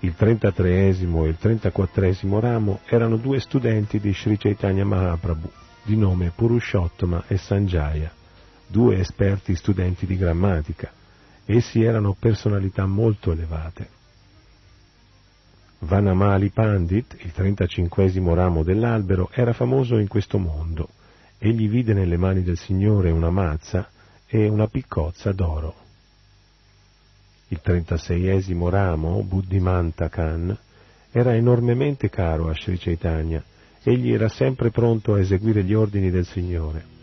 Il 0.00 0.16
33 0.16 0.68
e 0.68 0.88
il 0.88 1.36
34 1.38 2.40
ramo 2.40 2.80
erano 2.86 3.16
due 3.16 3.38
studenti 3.38 4.00
di 4.00 4.12
Sri 4.12 4.36
Chaitanya 4.36 4.84
Mahaprabhu, 4.84 5.48
di 5.84 5.96
nome 5.96 6.32
Purushottama 6.34 7.22
e 7.28 7.36
Sanjaya, 7.36 8.10
due 8.66 8.98
esperti 8.98 9.54
studenti 9.54 10.06
di 10.06 10.16
grammatica. 10.16 10.90
Essi 11.44 11.84
erano 11.84 12.16
personalità 12.18 12.84
molto 12.86 13.30
elevate. 13.30 13.88
Vanamali 15.78 16.50
Pandit, 16.50 17.16
il 17.20 17.30
35 17.30 18.10
ramo 18.34 18.64
dell'albero, 18.64 19.30
era 19.32 19.52
famoso 19.52 19.98
in 19.98 20.08
questo 20.08 20.38
mondo 20.38 20.88
egli 21.38 21.68
vide 21.68 21.92
nelle 21.92 22.16
mani 22.16 22.42
del 22.42 22.56
Signore 22.56 23.10
una 23.10 23.30
mazza 23.30 23.88
e 24.26 24.48
una 24.48 24.66
piccozza 24.68 25.32
d'oro. 25.32 25.74
Il 27.48 27.60
trentaseiesimo 27.60 28.68
ramo, 28.68 29.22
Buddhimanta 29.22 30.08
Khan, 30.08 30.56
era 31.12 31.34
enormemente 31.34 32.08
caro 32.08 32.48
a 32.48 32.54
Sri 32.54 32.78
Chaitanya, 32.78 33.42
egli 33.82 34.12
era 34.12 34.28
sempre 34.28 34.70
pronto 34.70 35.14
a 35.14 35.20
eseguire 35.20 35.62
gli 35.62 35.74
ordini 35.74 36.10
del 36.10 36.26
Signore 36.26 36.94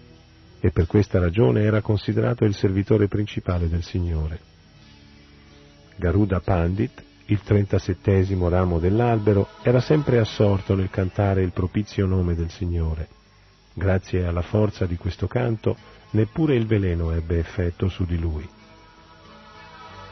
e 0.60 0.72
per 0.72 0.88
questa 0.88 1.20
ragione 1.20 1.62
era 1.62 1.82
considerato 1.82 2.46
il 2.46 2.56
servitore 2.56 3.08
principale 3.08 3.70
del 3.70 3.84
Signore. 3.84 4.40
Garuda 5.96 6.40
Pandit, 6.40 7.04
il 7.26 7.42
trentasettesimo 7.42 8.50
ramo 8.50 8.80
dell'albero, 8.80 9.48
era 9.62 9.80
sempre 9.80 10.20
assorto 10.20 10.76
nel 10.76 10.90
cantare 10.90 11.44
il 11.44 11.52
propizio 11.52 12.06
nome 12.06 12.34
del 12.36 12.50
Signore 12.50 13.22
Grazie 13.74 14.26
alla 14.26 14.44
forza 14.44 14.86
di 14.86 14.98
questo 14.98 15.28
canto, 15.28 15.76
neppure 16.12 16.56
il 16.56 16.68
veleno 16.68 17.12
ebbe 17.12 17.40
effetto 17.40 17.88
su 17.90 18.06
di 18.06 18.20
lui. 18.20 18.48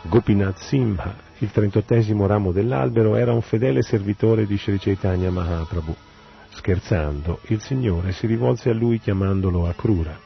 Gopinath 0.03 0.57
Simha, 0.57 1.15
il 1.39 1.51
trentottesimo 1.51 2.25
ramo 2.25 2.51
dell'albero, 2.51 3.15
era 3.15 3.33
un 3.33 3.41
fedele 3.41 3.83
servitore 3.83 4.47
di 4.47 4.57
Sri 4.57 4.79
Chaitanya 4.79 5.29
Mahaprabhu. 5.29 5.95
Scherzando, 6.49 7.39
il 7.47 7.61
Signore 7.61 8.11
si 8.11 8.25
rivolse 8.25 8.71
a 8.71 8.73
lui 8.73 8.99
chiamandolo 8.99 9.67
Akrura. 9.67 10.19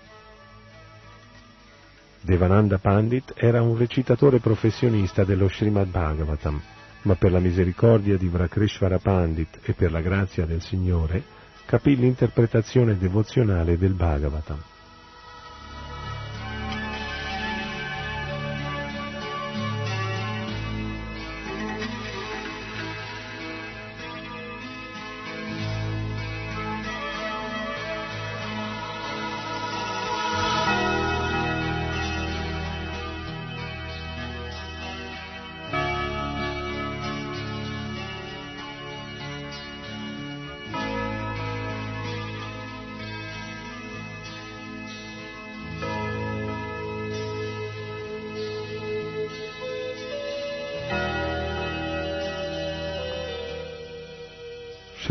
Devananda 2.22 2.80
Pandit 2.80 3.34
era 3.36 3.62
un 3.62 3.78
recitatore 3.78 4.40
professionista 4.40 5.26
dello 5.26 5.50
Srimad 5.50 5.90
Bhagavatam, 5.90 6.62
ma 7.04 7.16
per 7.16 7.32
la 7.32 7.40
misericordia 7.40 8.18
di 8.18 8.28
Vrakrishvara 8.28 8.98
Pandit 8.98 9.60
e 9.62 9.74
per 9.74 9.92
la 9.92 10.02
grazia 10.02 10.46
del 10.46 10.62
Signore 10.62 11.35
capì 11.66 11.96
l'interpretazione 11.96 12.98
devozionale 12.98 13.78
del 13.78 13.94
Bhagavatam. 13.94 14.62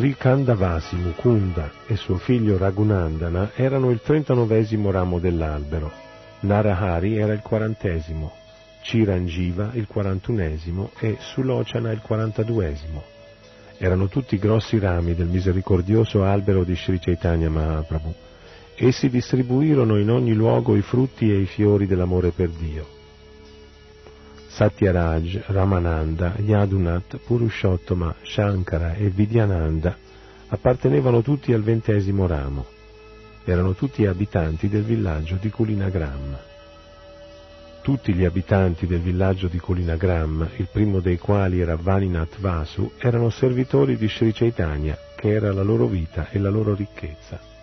Sri 0.05 0.17
Kandavasi 0.17 0.97
Mukunda 0.97 1.71
e 1.87 1.97
suo 1.97 2.19
figlio 2.19 2.59
Raghunandana 2.59 3.53
erano 3.55 3.89
il 3.89 4.03
39 4.03 4.69
ramo 4.91 5.19
dell'albero, 5.19 5.91
Narahari 6.41 7.17
era 7.17 7.33
il 7.33 7.41
quarantesimo, 7.41 8.31
Chiranjiva 8.83 9.71
il 9.73 9.87
quarantunesimo 9.87 10.91
e 10.99 11.17
Sulocana 11.21 11.91
il 11.91 12.01
quarantaduesimo. 12.03 13.03
Erano 13.79 14.09
tutti 14.09 14.37
grossi 14.37 14.79
rami 14.79 15.15
del 15.15 15.29
misericordioso 15.29 16.23
albero 16.23 16.65
di 16.65 16.77
Sri 16.77 16.99
Chaitanya 16.99 17.49
Mahaprabhu. 17.49 18.15
Essi 18.75 19.09
distribuirono 19.09 19.97
in 19.97 20.11
ogni 20.11 20.35
luogo 20.35 20.77
i 20.77 20.83
frutti 20.83 21.31
e 21.31 21.39
i 21.39 21.47
fiori 21.47 21.87
dell'amore 21.87 22.29
per 22.29 22.51
Dio. 22.51 23.04
Satyaraj, 24.55 25.47
Ramananda, 25.47 26.35
Yadunat, 26.39 27.17
Purushottama, 27.27 28.15
Shankara 28.23 28.95
e 28.95 29.09
Vidyananda 29.11 29.97
appartenevano 30.47 31.23
tutti 31.23 31.53
al 31.53 31.65
ventesimo 31.65 32.29
ramo. 32.29 32.65
Erano 33.45 33.75
tutti 33.75 34.07
abitanti 34.07 34.69
del 34.69 34.85
villaggio 34.85 35.39
di 35.41 35.51
Kulinagram. 35.51 36.39
Tutti 37.83 38.15
gli 38.15 38.25
abitanti 38.25 38.87
del 38.87 39.01
villaggio 39.01 39.49
di 39.49 39.59
Kulinagram, 39.59 40.49
il 40.59 40.69
primo 40.71 41.01
dei 41.01 41.19
quali 41.19 41.61
era 41.61 41.75
Vaninath 41.75 42.39
Vasu, 42.39 42.93
erano 42.99 43.31
servitori 43.31 43.97
di 43.97 44.09
Sri 44.09 44.33
Chaitanya, 44.33 44.97
che 45.17 45.31
era 45.31 45.53
la 45.53 45.65
loro 45.65 45.87
vita 45.87 46.29
e 46.31 46.39
la 46.39 46.49
loro 46.49 46.77
ricchezza. 46.77 47.54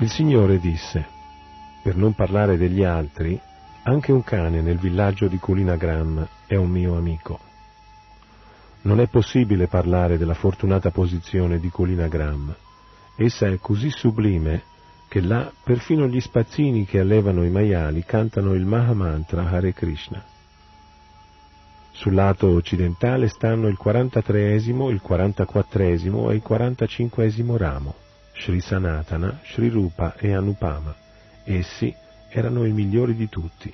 Il 0.00 0.08
Signore 0.08 0.58
disse, 0.58 1.06
per 1.82 1.94
non 1.94 2.14
parlare 2.14 2.56
degli 2.56 2.82
altri, 2.82 3.38
anche 3.82 4.12
un 4.12 4.24
cane 4.24 4.62
nel 4.62 4.78
villaggio 4.78 5.28
di 5.28 5.36
Kulinagram 5.36 6.26
è 6.46 6.54
un 6.54 6.70
mio 6.70 6.96
amico. 6.96 7.38
Non 8.82 8.98
è 9.00 9.08
possibile 9.08 9.66
parlare 9.66 10.16
della 10.16 10.32
fortunata 10.32 10.90
posizione 10.90 11.60
di 11.60 11.68
Kulinagram. 11.68 12.54
Essa 13.14 13.48
è 13.48 13.58
così 13.60 13.90
sublime 13.90 14.62
che 15.06 15.20
là 15.20 15.52
perfino 15.62 16.06
gli 16.06 16.20
spazzini 16.20 16.86
che 16.86 16.98
allevano 16.98 17.44
i 17.44 17.50
maiali 17.50 18.02
cantano 18.02 18.54
il 18.54 18.64
Mahamantra 18.64 19.50
Hare 19.50 19.74
Krishna. 19.74 20.24
Sul 21.90 22.14
lato 22.14 22.48
occidentale 22.48 23.28
stanno 23.28 23.68
il 23.68 23.76
43 23.76 24.54
il 24.54 25.00
44 25.02 25.82
e 25.82 26.34
il 26.34 26.40
45 26.40 27.58
ramo. 27.58 28.08
Sri 28.40 28.62
Sanatana, 28.62 29.38
Sri 29.44 29.68
Rupa 29.68 30.14
e 30.16 30.32
Anupama. 30.32 30.94
Essi 31.44 31.94
erano 32.30 32.64
i 32.64 32.72
migliori 32.72 33.14
di 33.14 33.28
tutti. 33.28 33.70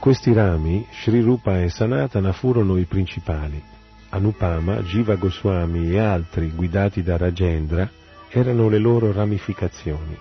Questi 0.00 0.32
rami, 0.32 0.86
Sri 0.90 1.20
Rupa 1.20 1.60
e 1.60 1.68
Sanatana 1.68 2.32
furono 2.32 2.78
i 2.78 2.86
principali. 2.86 3.62
Anupama, 4.08 4.80
Jiva 4.80 5.16
Goswami 5.16 5.90
e 5.90 5.98
altri, 5.98 6.50
guidati 6.52 7.02
da 7.02 7.18
Rajendra, 7.18 7.88
erano 8.30 8.70
le 8.70 8.78
loro 8.78 9.12
ramificazioni. 9.12 10.16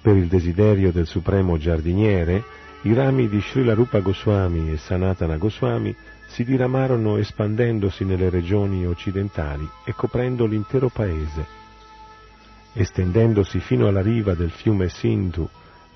Per 0.00 0.16
il 0.16 0.28
desiderio 0.28 0.90
del 0.90 1.06
supremo 1.06 1.58
giardiniere, 1.58 2.42
i 2.82 2.94
rami 2.94 3.28
di 3.28 3.38
Srila 3.38 3.74
Rupa 3.74 4.00
Goswami 4.00 4.72
e 4.72 4.78
Sanatana 4.78 5.36
Goswami 5.36 5.94
si 6.28 6.42
diramarono 6.42 7.18
espandendosi 7.18 8.06
nelle 8.06 8.30
regioni 8.30 8.86
occidentali 8.86 9.68
e 9.84 9.92
coprendo 9.92 10.46
l'intero 10.46 10.88
paese. 10.88 11.46
Estendendosi 12.72 13.60
fino 13.60 13.88
alla 13.88 14.00
riva 14.00 14.32
del 14.32 14.50
fiume 14.50 14.88
Sindhu 14.88 15.46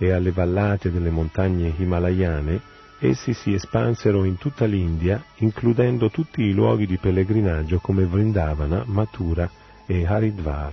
e 0.05 0.11
alle 0.11 0.33
vallate 0.33 0.91
delle 0.91 1.11
montagne 1.11 1.73
himalayane, 1.77 2.61
essi 2.99 3.33
si 3.35 3.55
espansero 3.55 4.25
in 4.25 4.37
tutta 4.37 4.65
l'India, 4.65 5.23
includendo 5.37 6.11
tutti 6.11 6.43
i 6.43 6.53
luoghi 6.53 6.87
di 6.87 6.97
pellegrinaggio 6.97 7.79
come 7.79 8.05
Vrindavana, 8.05 8.83
Mathura 8.87 9.49
e 9.87 10.05
Haridvar. 10.05 10.73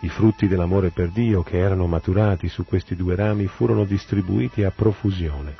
I 0.00 0.08
frutti 0.08 0.48
dell'amore 0.48 0.90
per 0.90 1.10
Dio 1.10 1.44
che 1.44 1.58
erano 1.58 1.86
maturati 1.86 2.48
su 2.48 2.64
questi 2.64 2.96
due 2.96 3.14
rami 3.14 3.46
furono 3.46 3.84
distribuiti 3.84 4.64
a 4.64 4.72
profusione. 4.72 5.54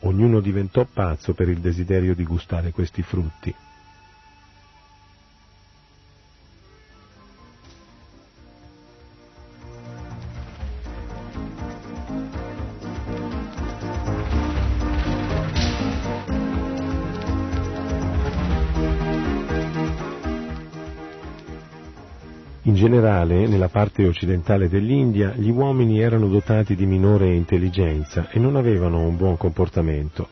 Ognuno 0.00 0.40
diventò 0.40 0.84
pazzo 0.92 1.32
per 1.32 1.48
il 1.48 1.58
desiderio 1.58 2.16
di 2.16 2.24
gustare 2.24 2.72
questi 2.72 3.02
frutti. 3.02 3.54
Generale, 22.80 23.46
nella 23.46 23.68
parte 23.68 24.06
occidentale 24.06 24.66
dell'India, 24.70 25.34
gli 25.36 25.50
uomini 25.50 26.00
erano 26.00 26.28
dotati 26.28 26.74
di 26.74 26.86
minore 26.86 27.34
intelligenza 27.34 28.30
e 28.30 28.38
non 28.38 28.56
avevano 28.56 29.06
un 29.06 29.18
buon 29.18 29.36
comportamento, 29.36 30.26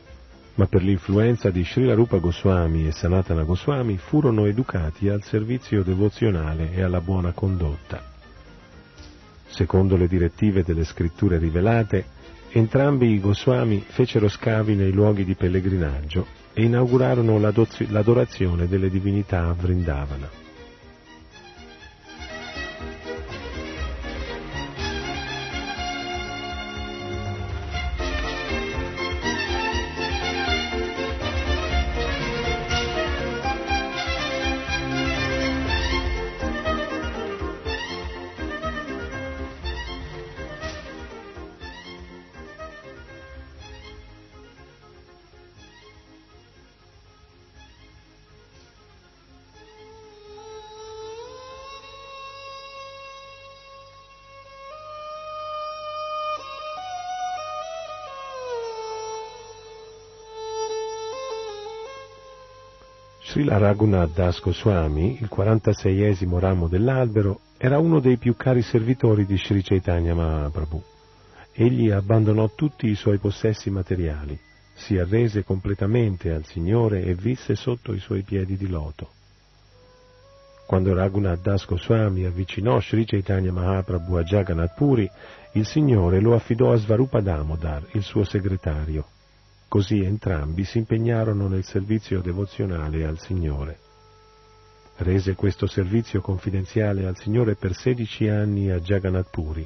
ma 0.55 0.65
per 0.65 0.81
l'influenza 0.81 1.51
di 1.51 1.63
Srila 1.63 1.93
Rupa 1.93 2.17
Goswami 2.17 2.87
e 2.87 2.91
Sanatana 2.91 3.43
Goswami 3.43 3.97
furono 3.97 4.45
educati 4.45 5.09
al 5.09 5.21
servizio 5.21 5.83
devozionale 5.83 6.73
e 6.73 6.81
alla 6.81 7.01
buona 7.01 7.33
condotta. 7.33 8.01
Secondo 9.45 9.95
le 9.95 10.07
direttive 10.07 10.63
delle 10.63 10.85
scritture 10.85 11.37
rivelate, 11.37 12.03
entrambi 12.49 13.11
i 13.11 13.19
Goswami 13.19 13.83
fecero 13.85 14.27
scavi 14.27 14.73
nei 14.73 14.91
luoghi 14.91 15.23
di 15.23 15.35
pellegrinaggio 15.35 16.25
e 16.53 16.63
inaugurarono 16.63 17.37
l'adorazione 17.37 18.67
delle 18.67 18.89
divinità 18.89 19.49
a 19.49 19.53
Vrindavana. 19.53 20.47
Srila 63.29 63.59
Raghunath 63.59 64.15
Das 64.15 64.41
Goswami, 64.41 65.19
il 65.21 65.29
46esimo 65.31 66.39
ramo 66.39 66.67
dell'albero, 66.67 67.41
era 67.59 67.77
uno 67.77 67.99
dei 67.99 68.17
più 68.17 68.35
cari 68.35 68.63
servitori 68.63 69.23
di 69.27 69.37
Sri 69.37 69.61
Chaitanya 69.61 70.15
Mahaprabhu. 70.15 70.81
Egli 71.53 71.91
abbandonò 71.91 72.49
tutti 72.55 72.87
i 72.87 72.95
suoi 72.95 73.19
possessi 73.19 73.69
materiali, 73.69 74.35
si 74.73 74.97
arrese 74.97 75.43
completamente 75.43 76.31
al 76.31 76.43
Signore 76.43 77.03
e 77.03 77.13
visse 77.13 77.53
sotto 77.53 77.93
i 77.93 77.99
suoi 77.99 78.23
piedi 78.23 78.57
di 78.57 78.67
loto. 78.67 79.11
Quando 80.65 80.95
Raghunath 80.95 81.41
Das 81.41 81.67
Goswami 81.67 82.25
avvicinò 82.25 82.79
Sri 82.79 83.05
Chaitanya 83.05 83.51
Mahaprabhu 83.51 84.15
a 84.15 84.23
Jagannath 84.23 84.73
Puri, 84.73 85.07
il 85.51 85.67
Signore 85.67 86.19
lo 86.19 86.33
affidò 86.33 86.71
a 86.71 86.77
Svarupa 86.77 87.21
Damodar, 87.21 87.89
il 87.91 88.01
suo 88.01 88.23
segretario. 88.23 89.05
Così 89.69 90.03
entrambi 90.03 90.63
si 90.63 90.79
impegnarono 90.79 91.47
nel 91.47 91.63
servizio 91.63 92.21
devozionale 92.21 93.05
al 93.05 93.19
Signore. 93.19 93.77
Rese 94.95 95.35
questo 95.35 95.67
servizio 95.67 96.21
confidenziale 96.21 97.05
al 97.05 97.15
Signore 97.15 97.53
per 97.53 97.75
16 97.75 98.29
anni 98.29 98.71
a 98.71 98.79
Jagannath 98.79 99.29
Puri 99.29 99.65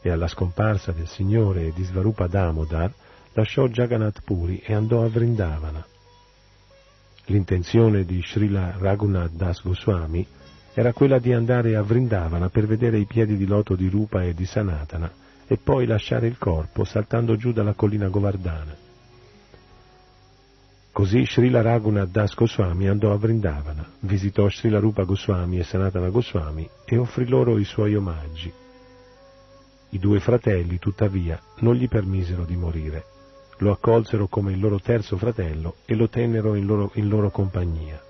e 0.00 0.10
alla 0.10 0.26
scomparsa 0.26 0.92
del 0.92 1.06
Signore 1.06 1.66
e 1.66 1.72
di 1.74 1.84
Svarupa 1.84 2.28
Damodar 2.28 2.90
lasciò 3.34 3.68
Jagannath 3.68 4.22
Puri 4.24 4.62
e 4.64 4.72
andò 4.72 5.04
a 5.04 5.08
Vrindavana. 5.08 5.86
L'intenzione 7.26 8.06
di 8.06 8.22
Srila 8.24 8.76
Raghunath 8.78 9.32
Das 9.32 9.62
Goswami 9.62 10.26
era 10.72 10.94
quella 10.94 11.18
di 11.18 11.34
andare 11.34 11.76
a 11.76 11.82
Vrindavana 11.82 12.48
per 12.48 12.66
vedere 12.66 12.98
i 12.98 13.04
piedi 13.04 13.36
di 13.36 13.44
loto 13.44 13.76
di 13.76 13.88
Rupa 13.90 14.22
e 14.22 14.32
di 14.32 14.46
Sanatana 14.46 15.12
e 15.46 15.58
poi 15.58 15.84
lasciare 15.84 16.26
il 16.26 16.38
corpo 16.38 16.84
saltando 16.84 17.36
giù 17.36 17.52
dalla 17.52 17.74
collina 17.74 18.08
Govardhana. 18.08 18.79
Così 20.92 21.24
Srila 21.24 21.62
Raghunath 21.62 22.10
Das 22.10 22.34
Goswami 22.34 22.88
andò 22.88 23.12
a 23.12 23.16
Vrindavana, 23.16 23.88
visitò 24.00 24.48
Srila 24.48 24.78
Rupa 24.78 25.04
Goswami 25.04 25.58
e 25.58 25.64
Sanatana 25.64 26.08
Goswami 26.08 26.68
e 26.84 26.96
offrì 26.96 27.26
loro 27.28 27.58
i 27.58 27.64
suoi 27.64 27.94
omaggi. 27.94 28.52
I 29.90 29.98
due 29.98 30.20
fratelli, 30.20 30.78
tuttavia, 30.78 31.40
non 31.60 31.74
gli 31.74 31.88
permisero 31.88 32.44
di 32.44 32.56
morire 32.56 33.04
lo 33.60 33.72
accolsero 33.72 34.26
come 34.26 34.52
il 34.52 34.60
loro 34.60 34.80
terzo 34.80 35.16
fratello 35.16 35.76
e 35.84 35.94
lo 35.94 36.08
tennero 36.08 36.54
in 36.54 36.66
loro, 36.66 36.90
in 36.94 37.08
loro 37.08 37.30
compagnia. 37.30 38.00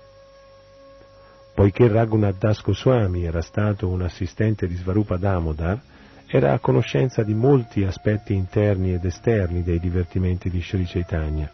Poiché 1.53 1.87
Raghunath 1.87 2.37
Das 2.37 2.61
Goswami 2.61 3.25
era 3.25 3.41
stato 3.41 3.87
un 3.87 4.01
assistente 4.01 4.67
di 4.67 4.75
Svarupa 4.75 5.17
Damodar, 5.17 5.79
era 6.25 6.53
a 6.53 6.59
conoscenza 6.59 7.23
di 7.23 7.33
molti 7.33 7.83
aspetti 7.83 8.33
interni 8.33 8.93
ed 8.93 9.03
esterni 9.03 9.63
dei 9.63 9.79
divertimenti 9.79 10.49
di 10.49 10.61
Sri 10.61 10.85
Chaitanya. 10.85 11.51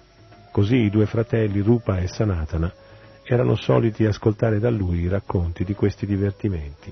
Così 0.57 0.77
i 0.77 0.89
due 0.89 1.05
fratelli 1.05 1.59
Rupa 1.59 1.99
e 1.99 2.07
Sanatana 2.07 2.73
erano 3.21 3.55
soliti 3.55 4.07
ascoltare 4.07 4.57
da 4.57 4.71
lui 4.71 5.01
i 5.01 5.07
racconti 5.07 5.63
di 5.63 5.75
questi 5.75 6.07
divertimenti. 6.07 6.91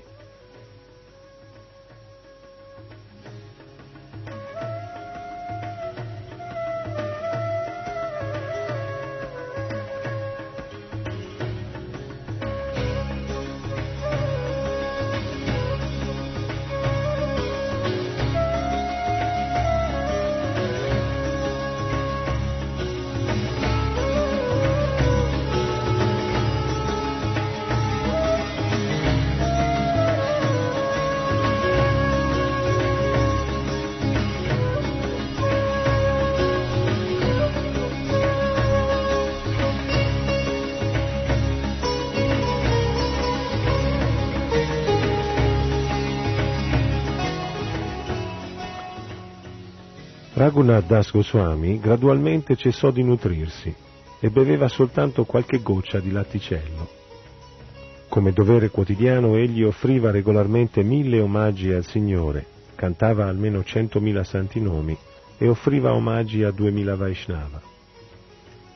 Das 50.86 51.10
Goswami 51.10 51.80
gradualmente 51.80 52.54
cessò 52.54 52.92
di 52.92 53.02
nutrirsi 53.02 53.74
e 54.20 54.30
beveva 54.30 54.68
soltanto 54.68 55.24
qualche 55.24 55.60
goccia 55.60 55.98
di 55.98 56.12
latticello. 56.12 56.88
Come 58.08 58.32
dovere 58.32 58.70
quotidiano 58.70 59.34
egli 59.34 59.64
offriva 59.64 60.12
regolarmente 60.12 60.84
mille 60.84 61.18
omaggi 61.18 61.72
al 61.72 61.84
Signore, 61.84 62.46
cantava 62.76 63.26
almeno 63.26 63.64
centomila 63.64 64.22
santi 64.22 64.60
nomi 64.60 64.96
e 65.38 65.48
offriva 65.48 65.92
omaggi 65.92 66.44
a 66.44 66.52
duemila 66.52 66.94
Vaishnava. 66.94 67.60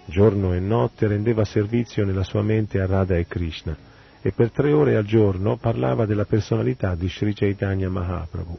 Giorno 0.04 0.52
e 0.52 0.58
notte 0.58 1.06
rendeva 1.06 1.44
servizio 1.44 2.04
nella 2.04 2.24
sua 2.24 2.42
mente 2.42 2.80
a 2.80 2.86
Radha 2.86 3.16
e 3.16 3.26
Krishna 3.28 3.76
e 4.20 4.32
per 4.32 4.50
tre 4.50 4.72
ore 4.72 4.96
al 4.96 5.04
giorno 5.04 5.58
parlava 5.58 6.06
della 6.06 6.24
personalità 6.24 6.96
di 6.96 7.08
Sri 7.08 7.32
Chaitanya 7.34 7.88
Mahaprabhu. 7.88 8.58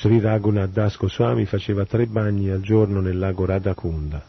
Sri 0.00 0.20
Raghunath 0.20 0.70
Das 0.70 0.96
Goswami 0.96 1.44
faceva 1.44 1.84
tre 1.84 2.06
bagni 2.06 2.50
al 2.50 2.60
giorno 2.60 3.00
nel 3.00 3.18
lago 3.18 3.44
Radhakunda. 3.44 4.22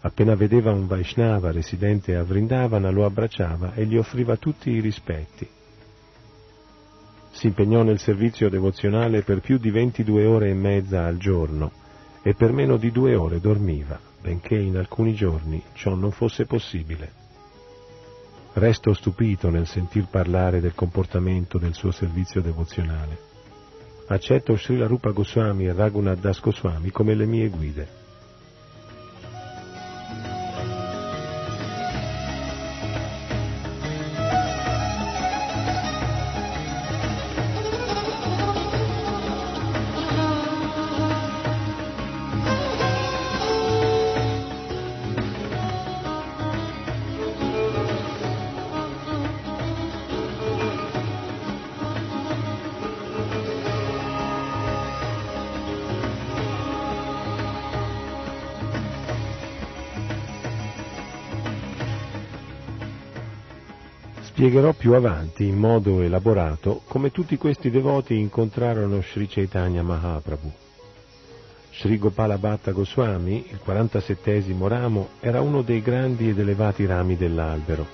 Appena 0.00 0.34
vedeva 0.34 0.72
un 0.72 0.86
Vaishnava 0.86 1.50
residente 1.50 2.16
a 2.16 2.22
Vrindavana 2.22 2.88
lo 2.88 3.04
abbracciava 3.04 3.74
e 3.74 3.84
gli 3.84 3.98
offriva 3.98 4.38
tutti 4.38 4.70
i 4.70 4.80
rispetti. 4.80 5.46
Si 7.32 7.48
impegnò 7.48 7.82
nel 7.82 7.98
servizio 7.98 8.48
devozionale 8.48 9.20
per 9.20 9.40
più 9.40 9.58
di 9.58 9.70
22 9.70 10.24
ore 10.24 10.48
e 10.48 10.54
mezza 10.54 11.04
al 11.04 11.18
giorno 11.18 11.70
e 12.22 12.32
per 12.32 12.52
meno 12.52 12.78
di 12.78 12.90
due 12.90 13.14
ore 13.14 13.40
dormiva, 13.40 14.00
benché 14.22 14.56
in 14.56 14.78
alcuni 14.78 15.12
giorni 15.12 15.62
ciò 15.74 15.94
non 15.94 16.12
fosse 16.12 16.46
possibile. 16.46 17.12
Resto 18.54 18.94
stupito 18.94 19.50
nel 19.50 19.66
sentir 19.66 20.06
parlare 20.08 20.60
del 20.60 20.74
comportamento 20.74 21.58
del 21.58 21.74
suo 21.74 21.90
servizio 21.90 22.40
devozionale 22.40 23.31
accetto 24.06 24.56
Srila 24.56 24.86
Rupa 24.86 25.10
Goswami 25.10 25.66
e 25.66 25.72
Raghunath 25.72 26.20
Das 26.20 26.40
Goswami 26.40 26.90
come 26.90 27.14
le 27.14 27.26
mie 27.26 27.48
guide. 27.48 28.01
Spiegherò 64.42 64.72
più 64.72 64.94
avanti 64.94 65.46
in 65.46 65.56
modo 65.56 66.00
elaborato 66.00 66.82
come 66.88 67.12
tutti 67.12 67.36
questi 67.36 67.70
devoti 67.70 68.18
incontrarono 68.18 69.00
Sri 69.00 69.28
Chaitanya 69.28 69.84
Mahaprabhu. 69.84 70.52
Sri 71.70 71.96
Gopala 71.96 72.38
Bhatta 72.38 72.72
Goswami, 72.72 73.46
il 73.50 73.58
47 73.58 74.44
ramo, 74.62 75.10
era 75.20 75.40
uno 75.40 75.62
dei 75.62 75.80
grandi 75.80 76.30
ed 76.30 76.40
elevati 76.40 76.84
rami 76.86 77.16
dell'albero. 77.16 77.86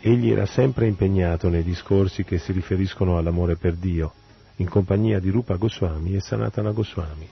Egli 0.00 0.32
era 0.32 0.44
sempre 0.44 0.88
impegnato 0.88 1.48
nei 1.48 1.62
discorsi 1.62 2.24
che 2.24 2.38
si 2.38 2.50
riferiscono 2.50 3.16
all'amore 3.16 3.54
per 3.54 3.74
Dio, 3.74 4.12
in 4.56 4.68
compagnia 4.68 5.20
di 5.20 5.30
Rupa 5.30 5.54
Goswami 5.54 6.16
e 6.16 6.20
Sanatana 6.20 6.72
Goswami. 6.72 7.28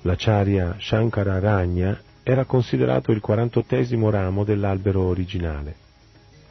L'acharya 0.00 0.76
Shankara 0.78 1.38
Ragna 1.38 2.08
era 2.22 2.44
considerato 2.44 3.12
il 3.12 3.20
quarantottesimo 3.20 4.10
ramo 4.10 4.44
dell'albero 4.44 5.02
originale. 5.02 5.74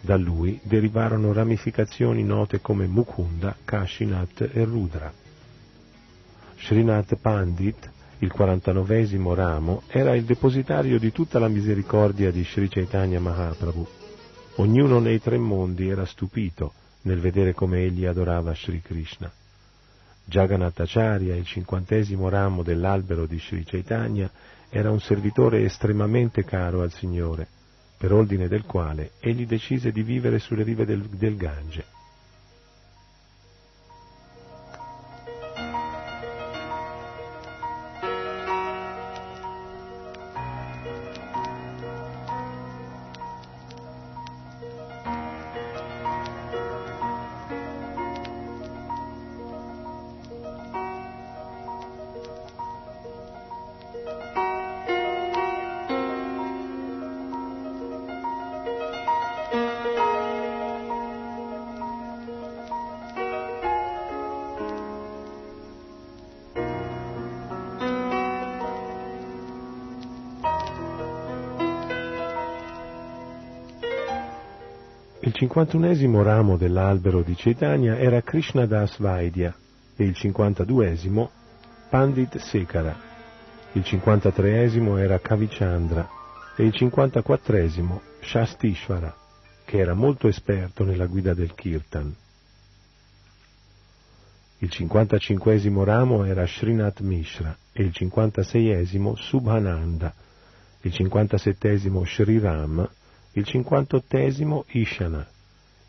Da 0.02 0.16
lui 0.16 0.60
derivarono 0.64 1.34
ramificazioni 1.34 2.24
note 2.24 2.62
come 2.62 2.88
Mukunda, 2.88 3.56
Kashinath 3.64 4.50
e 4.54 4.64
Rudra. 4.64 5.12
Srinath 6.58 7.16
Pandit, 7.16 7.92
il 8.20 8.32
quarantanovesimo 8.32 9.34
ramo, 9.34 9.84
era 9.88 10.16
il 10.16 10.24
depositario 10.24 11.00
di 11.00 11.12
tutta 11.12 11.40
la 11.40 11.48
misericordia 11.48 12.32
di 12.32 12.44
Sri 12.44 12.68
Chaitanya 12.68 13.20
Mahaprabhu. 13.20 13.88
Ognuno 14.56 15.00
nei 15.00 15.22
tre 15.22 15.38
mondi 15.38 15.90
era 15.90 16.06
stupito 16.06 16.74
nel 17.04 17.20
vedere 17.20 17.54
come 17.54 17.84
egli 17.84 18.06
adorava 18.06 18.54
Sri 18.54 18.82
Krishna. 18.82 19.32
Jagannath 20.26 20.80
Acharya, 20.82 21.36
il 21.36 21.46
cinquantesimo 21.46 22.30
ramo 22.30 22.62
dell'albero 22.62 23.26
di 23.26 23.40
Sri 23.40 23.64
Chaitanya, 23.64 24.30
era 24.70 24.92
un 24.92 25.00
servitore 25.00 25.64
estremamente 25.64 26.44
caro 26.44 26.82
al 26.82 26.92
Signore, 26.92 27.48
per 27.98 28.14
ordine 28.14 28.48
del 28.48 28.64
quale 28.64 29.12
egli 29.20 29.46
decise 29.46 29.92
di 29.92 30.04
vivere 30.04 30.40
sulle 30.40 30.64
rive 30.64 30.86
del, 30.86 31.02
del 31.02 31.36
Gange. 31.36 31.86
Il 75.40 75.46
cinquantunesimo 75.46 76.22
ramo 76.22 76.58
dell'albero 76.58 77.22
di 77.22 77.34
Chaitanya 77.34 77.98
era 77.98 78.22
Krishnadas 78.22 78.98
Vaidya 78.98 79.56
e 79.96 80.04
il 80.04 80.14
cinquantaduesimo 80.14 81.32
Pandit 81.90 82.36
Sekara. 82.40 82.94
Il 83.72 83.86
cinquantatreesimo 83.86 84.98
era 84.98 85.18
Kavichandra 85.18 86.10
e 86.58 86.66
il 86.66 86.74
cinquantaquattresimo 86.74 88.02
Shastishvara, 88.20 89.16
che 89.64 89.78
era 89.78 89.94
molto 89.94 90.28
esperto 90.28 90.84
nella 90.84 91.06
guida 91.06 91.34
del 91.34 91.56
Kirtan. 91.56 92.14
Il 94.58 94.70
55 94.70 95.86
ramo 95.86 96.26
era 96.26 96.46
Srinath 96.46 97.00
Mishra 97.00 97.56
e 97.72 97.84
il 97.84 97.94
56esimo 97.98 99.16
Subhananda, 99.16 100.14
il 100.82 100.92
57 100.92 101.78
Sri 101.78 102.40
Ram, 102.40 102.90
il 103.40 103.46
58 103.46 104.66
Ishana, 104.72 105.26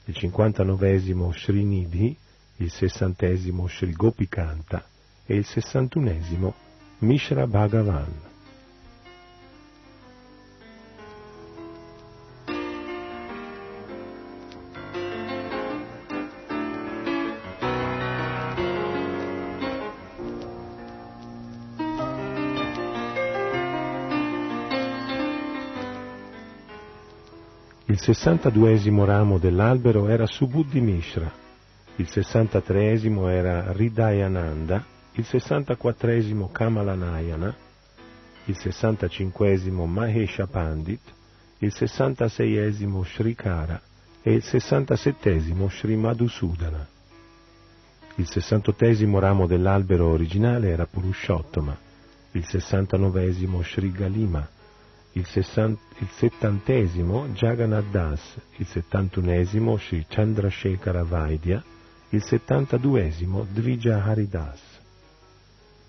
il 0.04 0.14
59 0.14 1.32
Srinidhi, 1.32 2.16
il 2.58 2.70
60 2.70 3.26
Sri 3.66 3.92
Gopikanta 3.92 4.84
e 5.26 5.34
il 5.34 5.44
61 5.44 6.54
Mishra 6.98 7.46
Bhagavan. 7.46 8.29
Il 28.02 28.06
62 28.06 29.04
ramo 29.04 29.36
dell'albero 29.36 30.08
era 30.08 30.24
Subudhi 30.24 30.80
Mishra, 30.80 31.30
il 31.96 32.08
63 32.08 32.98
era 33.28 33.72
Ridayananda, 33.72 34.82
il 35.12 35.24
64 35.26 36.50
Kamalanayana, 36.50 37.54
il 38.46 38.56
65 38.56 39.60
Mahesha 39.84 40.46
Pandit, 40.46 41.02
il 41.58 41.70
66 41.70 43.04
Srikara 43.04 43.78
e 44.22 44.32
il 44.32 44.42
67 44.44 45.38
Sri 45.68 45.94
Madhusudana. 45.94 46.88
Il 48.14 48.26
68 48.26 49.18
ramo 49.18 49.46
dell'albero 49.46 50.08
originale 50.08 50.70
era 50.70 50.86
Purushottama, 50.86 51.76
il 52.32 52.46
69 52.46 53.30
Sri 53.62 53.92
Galima, 53.92 54.48
il, 55.12 55.26
settantesimo 55.26 57.26
Jagannath 57.28 57.90
Das, 57.90 58.20
il 58.56 58.66
settantunesimo 58.66 59.76
Sri 59.76 60.04
Chandrasekhara 60.08 61.02
Vaidya, 61.02 61.62
il 62.10 62.22
settantaduesimo 62.22 63.46
Dvija 63.50 64.04
Haridas. 64.04 64.60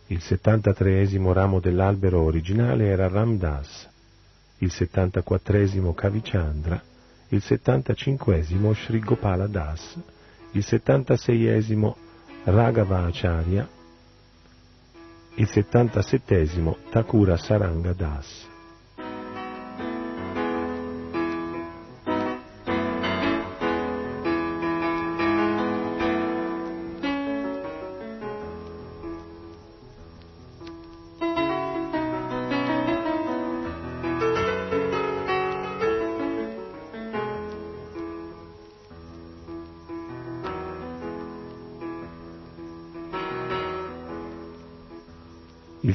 Il 0.07 0.21
settantatreesimo 0.21 1.33
ramo 1.33 1.59
dell'albero 1.59 2.21
originale 2.21 2.87
era 2.87 3.07
Ramdas, 3.07 3.87
il 4.57 4.71
settantaquattresimo 4.71 5.93
Kavichandra, 5.93 6.81
il 7.29 7.41
settantacinquesimo 7.41 8.73
Sri 8.73 8.99
Gopala 8.99 9.47
Das, 9.47 9.97
il 10.51 10.63
settantaseiesimo 10.63 11.95
Raghava 12.43 13.05
Acharya, 13.05 13.69
il 15.35 15.47
settantasettesimo 15.47 16.77
Thakura 16.89 17.37
Saranga 17.37 17.93
Das. 17.93 18.49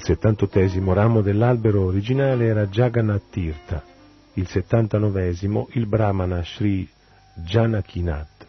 Il 0.09 0.13
settantottesimo 0.15 0.93
ramo 0.93 1.21
dell'albero 1.21 1.83
originale 1.83 2.45
era 2.45 2.69
Jagannath 2.69 3.25
Tirtha, 3.29 3.83
il 4.35 4.47
settantanovesimo 4.47 5.67
il 5.73 5.87
Brahmana 5.87 6.45
Sri 6.45 6.89
Janakinath, 7.35 8.47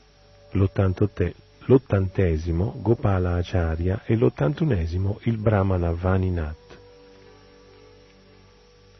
l'ottantesimo 1.65 2.75
Gopala 2.79 3.37
Acharya 3.37 4.03
e 4.05 4.15
l'ottantunesimo 4.15 5.21
il 5.23 5.37
Brahmana 5.39 5.89
Vaninath. 5.93 6.77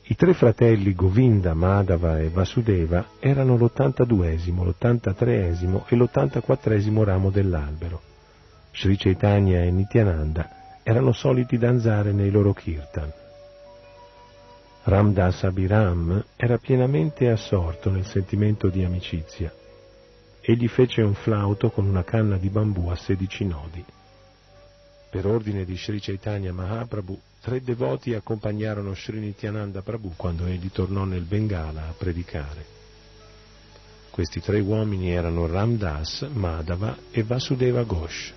I 0.06 0.16
tre 0.16 0.34
fratelli 0.34 0.96
Govinda, 0.96 1.54
Madhava 1.54 2.20
e 2.20 2.30
Vasudeva 2.30 3.06
erano 3.20 3.56
l'ottantaduesimo, 3.56 4.64
l'ottantatreesimo 4.64 5.86
e 5.90 5.96
l'ottantaquattresimo 5.96 7.04
ramo 7.04 7.30
dell'albero. 7.30 8.02
Sri 8.74 8.98
Chaitanya 8.98 9.62
e 9.62 9.70
Nityananda 9.70 10.57
erano 10.88 11.12
soliti 11.12 11.58
danzare 11.58 12.14
nei 12.14 12.32
loro 12.32 12.54
kirtan. 12.54 13.12
Ramdas 14.84 15.44
Abiram 15.44 16.24
era 16.38 16.58
pienamente 16.60 17.30
assorto 17.30 17.90
nel 17.90 18.06
sentimento 18.06 18.70
di 18.70 18.86
amicizia. 18.86 19.54
Egli 20.40 20.70
fece 20.70 21.02
un 21.02 21.14
flauto 21.14 21.72
con 21.72 21.86
una 21.86 22.06
canna 22.06 22.38
di 22.38 22.48
bambù 22.48 22.88
a 22.88 22.96
sedici 22.96 23.44
nodi. 23.44 23.84
Per 25.10 25.26
ordine 25.26 25.66
di 25.66 25.76
Sri 25.76 26.00
Chaitanya 26.00 26.54
Mahaprabhu, 26.54 27.20
tre 27.42 27.62
devoti 27.62 28.14
accompagnarono 28.14 28.96
Sri 28.96 29.20
Nityananda 29.20 29.82
Prabhu 29.82 30.14
quando 30.16 30.46
egli 30.46 30.72
tornò 30.72 31.04
nel 31.04 31.24
Bengala 31.24 31.90
a 31.90 31.94
predicare. 31.98 32.66
Questi 34.10 34.40
tre 34.40 34.62
uomini 34.62 35.12
erano 35.12 35.48
Ramdas, 35.48 36.30
Madhava 36.32 36.96
e 37.12 37.24
Vasudeva 37.24 37.84
Ghosh. 37.84 38.37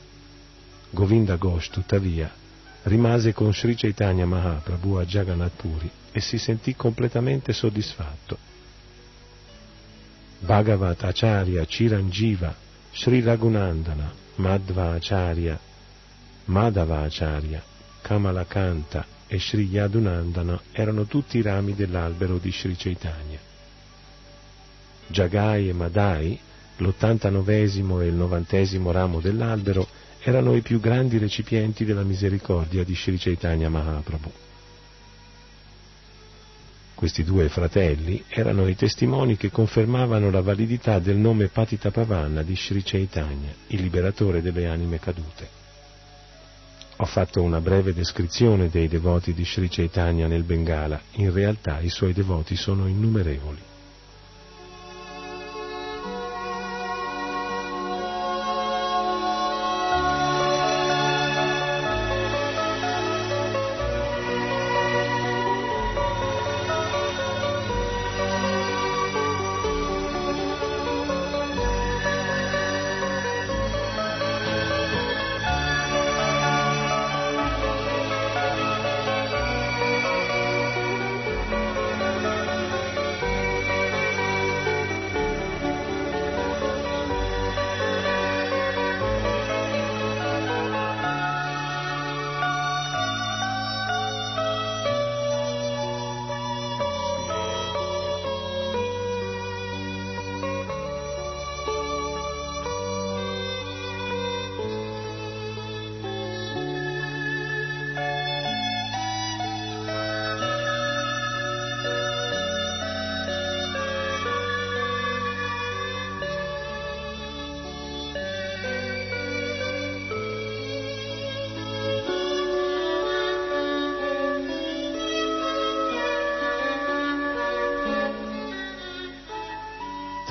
Govinda 0.90 1.36
Ghosh, 1.36 1.70
tuttavia, 1.70 2.30
rimase 2.82 3.32
con 3.32 3.52
Sri 3.52 3.74
Chaitanya 3.74 4.26
Mahaprabhu 4.26 4.96
a 4.96 5.04
Jagannath 5.04 5.56
Puri 5.56 5.90
e 6.12 6.20
si 6.20 6.38
sentì 6.38 6.74
completamente 6.74 7.52
soddisfatto. 7.52 8.36
Bhagavat 10.40 11.04
Acharya 11.04 11.64
Chiranjiva, 11.64 12.54
Sri 12.92 13.20
Raghunandana, 13.20 14.10
Madhva 14.36 14.92
Acharya, 14.92 15.58
Madhava 16.46 17.02
Acharya, 17.02 17.62
Kamalakanta 18.00 19.06
e 19.26 19.38
Sri 19.38 19.66
Yadunandana 19.66 20.60
erano 20.72 21.04
tutti 21.04 21.38
i 21.38 21.42
rami 21.42 21.74
dell'albero 21.74 22.38
di 22.38 22.50
Sri 22.50 22.74
Chaitanya. 22.74 23.38
Jagai 25.06 25.68
e 25.68 25.72
Madai, 25.72 26.38
l'ottantanovesimo 26.78 28.00
e 28.00 28.06
il 28.06 28.14
novantesimo 28.14 28.90
ramo 28.90 29.20
dell'albero, 29.20 29.86
erano 30.22 30.54
i 30.54 30.60
più 30.60 30.80
grandi 30.80 31.18
recipienti 31.18 31.84
della 31.84 32.02
misericordia 32.02 32.84
di 32.84 32.94
Sri 32.94 33.16
Chaitanya 33.18 33.68
Mahaprabhu. 33.68 34.32
Questi 36.94 37.24
due 37.24 37.48
fratelli 37.48 38.22
erano 38.28 38.68
i 38.68 38.76
testimoni 38.76 39.38
che 39.38 39.50
confermavano 39.50 40.30
la 40.30 40.42
validità 40.42 40.98
del 40.98 41.16
nome 41.16 41.48
Patita 41.48 41.90
Pavanna 41.90 42.42
di 42.42 42.54
Sri 42.54 42.82
Chaitanya, 42.84 43.54
il 43.68 43.80
liberatore 43.80 44.42
delle 44.42 44.66
anime 44.66 44.98
cadute. 44.98 45.48
Ho 46.96 47.06
fatto 47.06 47.40
una 47.40 47.62
breve 47.62 47.94
descrizione 47.94 48.68
dei 48.68 48.86
devoti 48.86 49.32
di 49.32 49.46
Sri 49.46 49.70
Chaitanya 49.70 50.26
nel 50.26 50.42
Bengala, 50.42 51.00
in 51.12 51.32
realtà 51.32 51.80
i 51.80 51.88
suoi 51.88 52.12
devoti 52.12 52.56
sono 52.56 52.86
innumerevoli. 52.86 53.69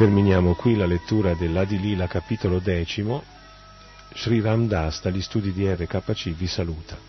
Terminiamo 0.09 0.55
qui 0.55 0.75
la 0.75 0.87
lettura 0.87 1.35
dell'Adilila 1.35 2.07
capitolo 2.07 2.57
decimo. 2.57 3.21
Sri 4.15 4.41
Ram 4.41 4.67
Das 4.67 5.03
dagli 5.03 5.21
studi 5.21 5.53
di 5.53 5.71
RKC 5.71 6.31
vi 6.31 6.47
saluta. 6.47 7.08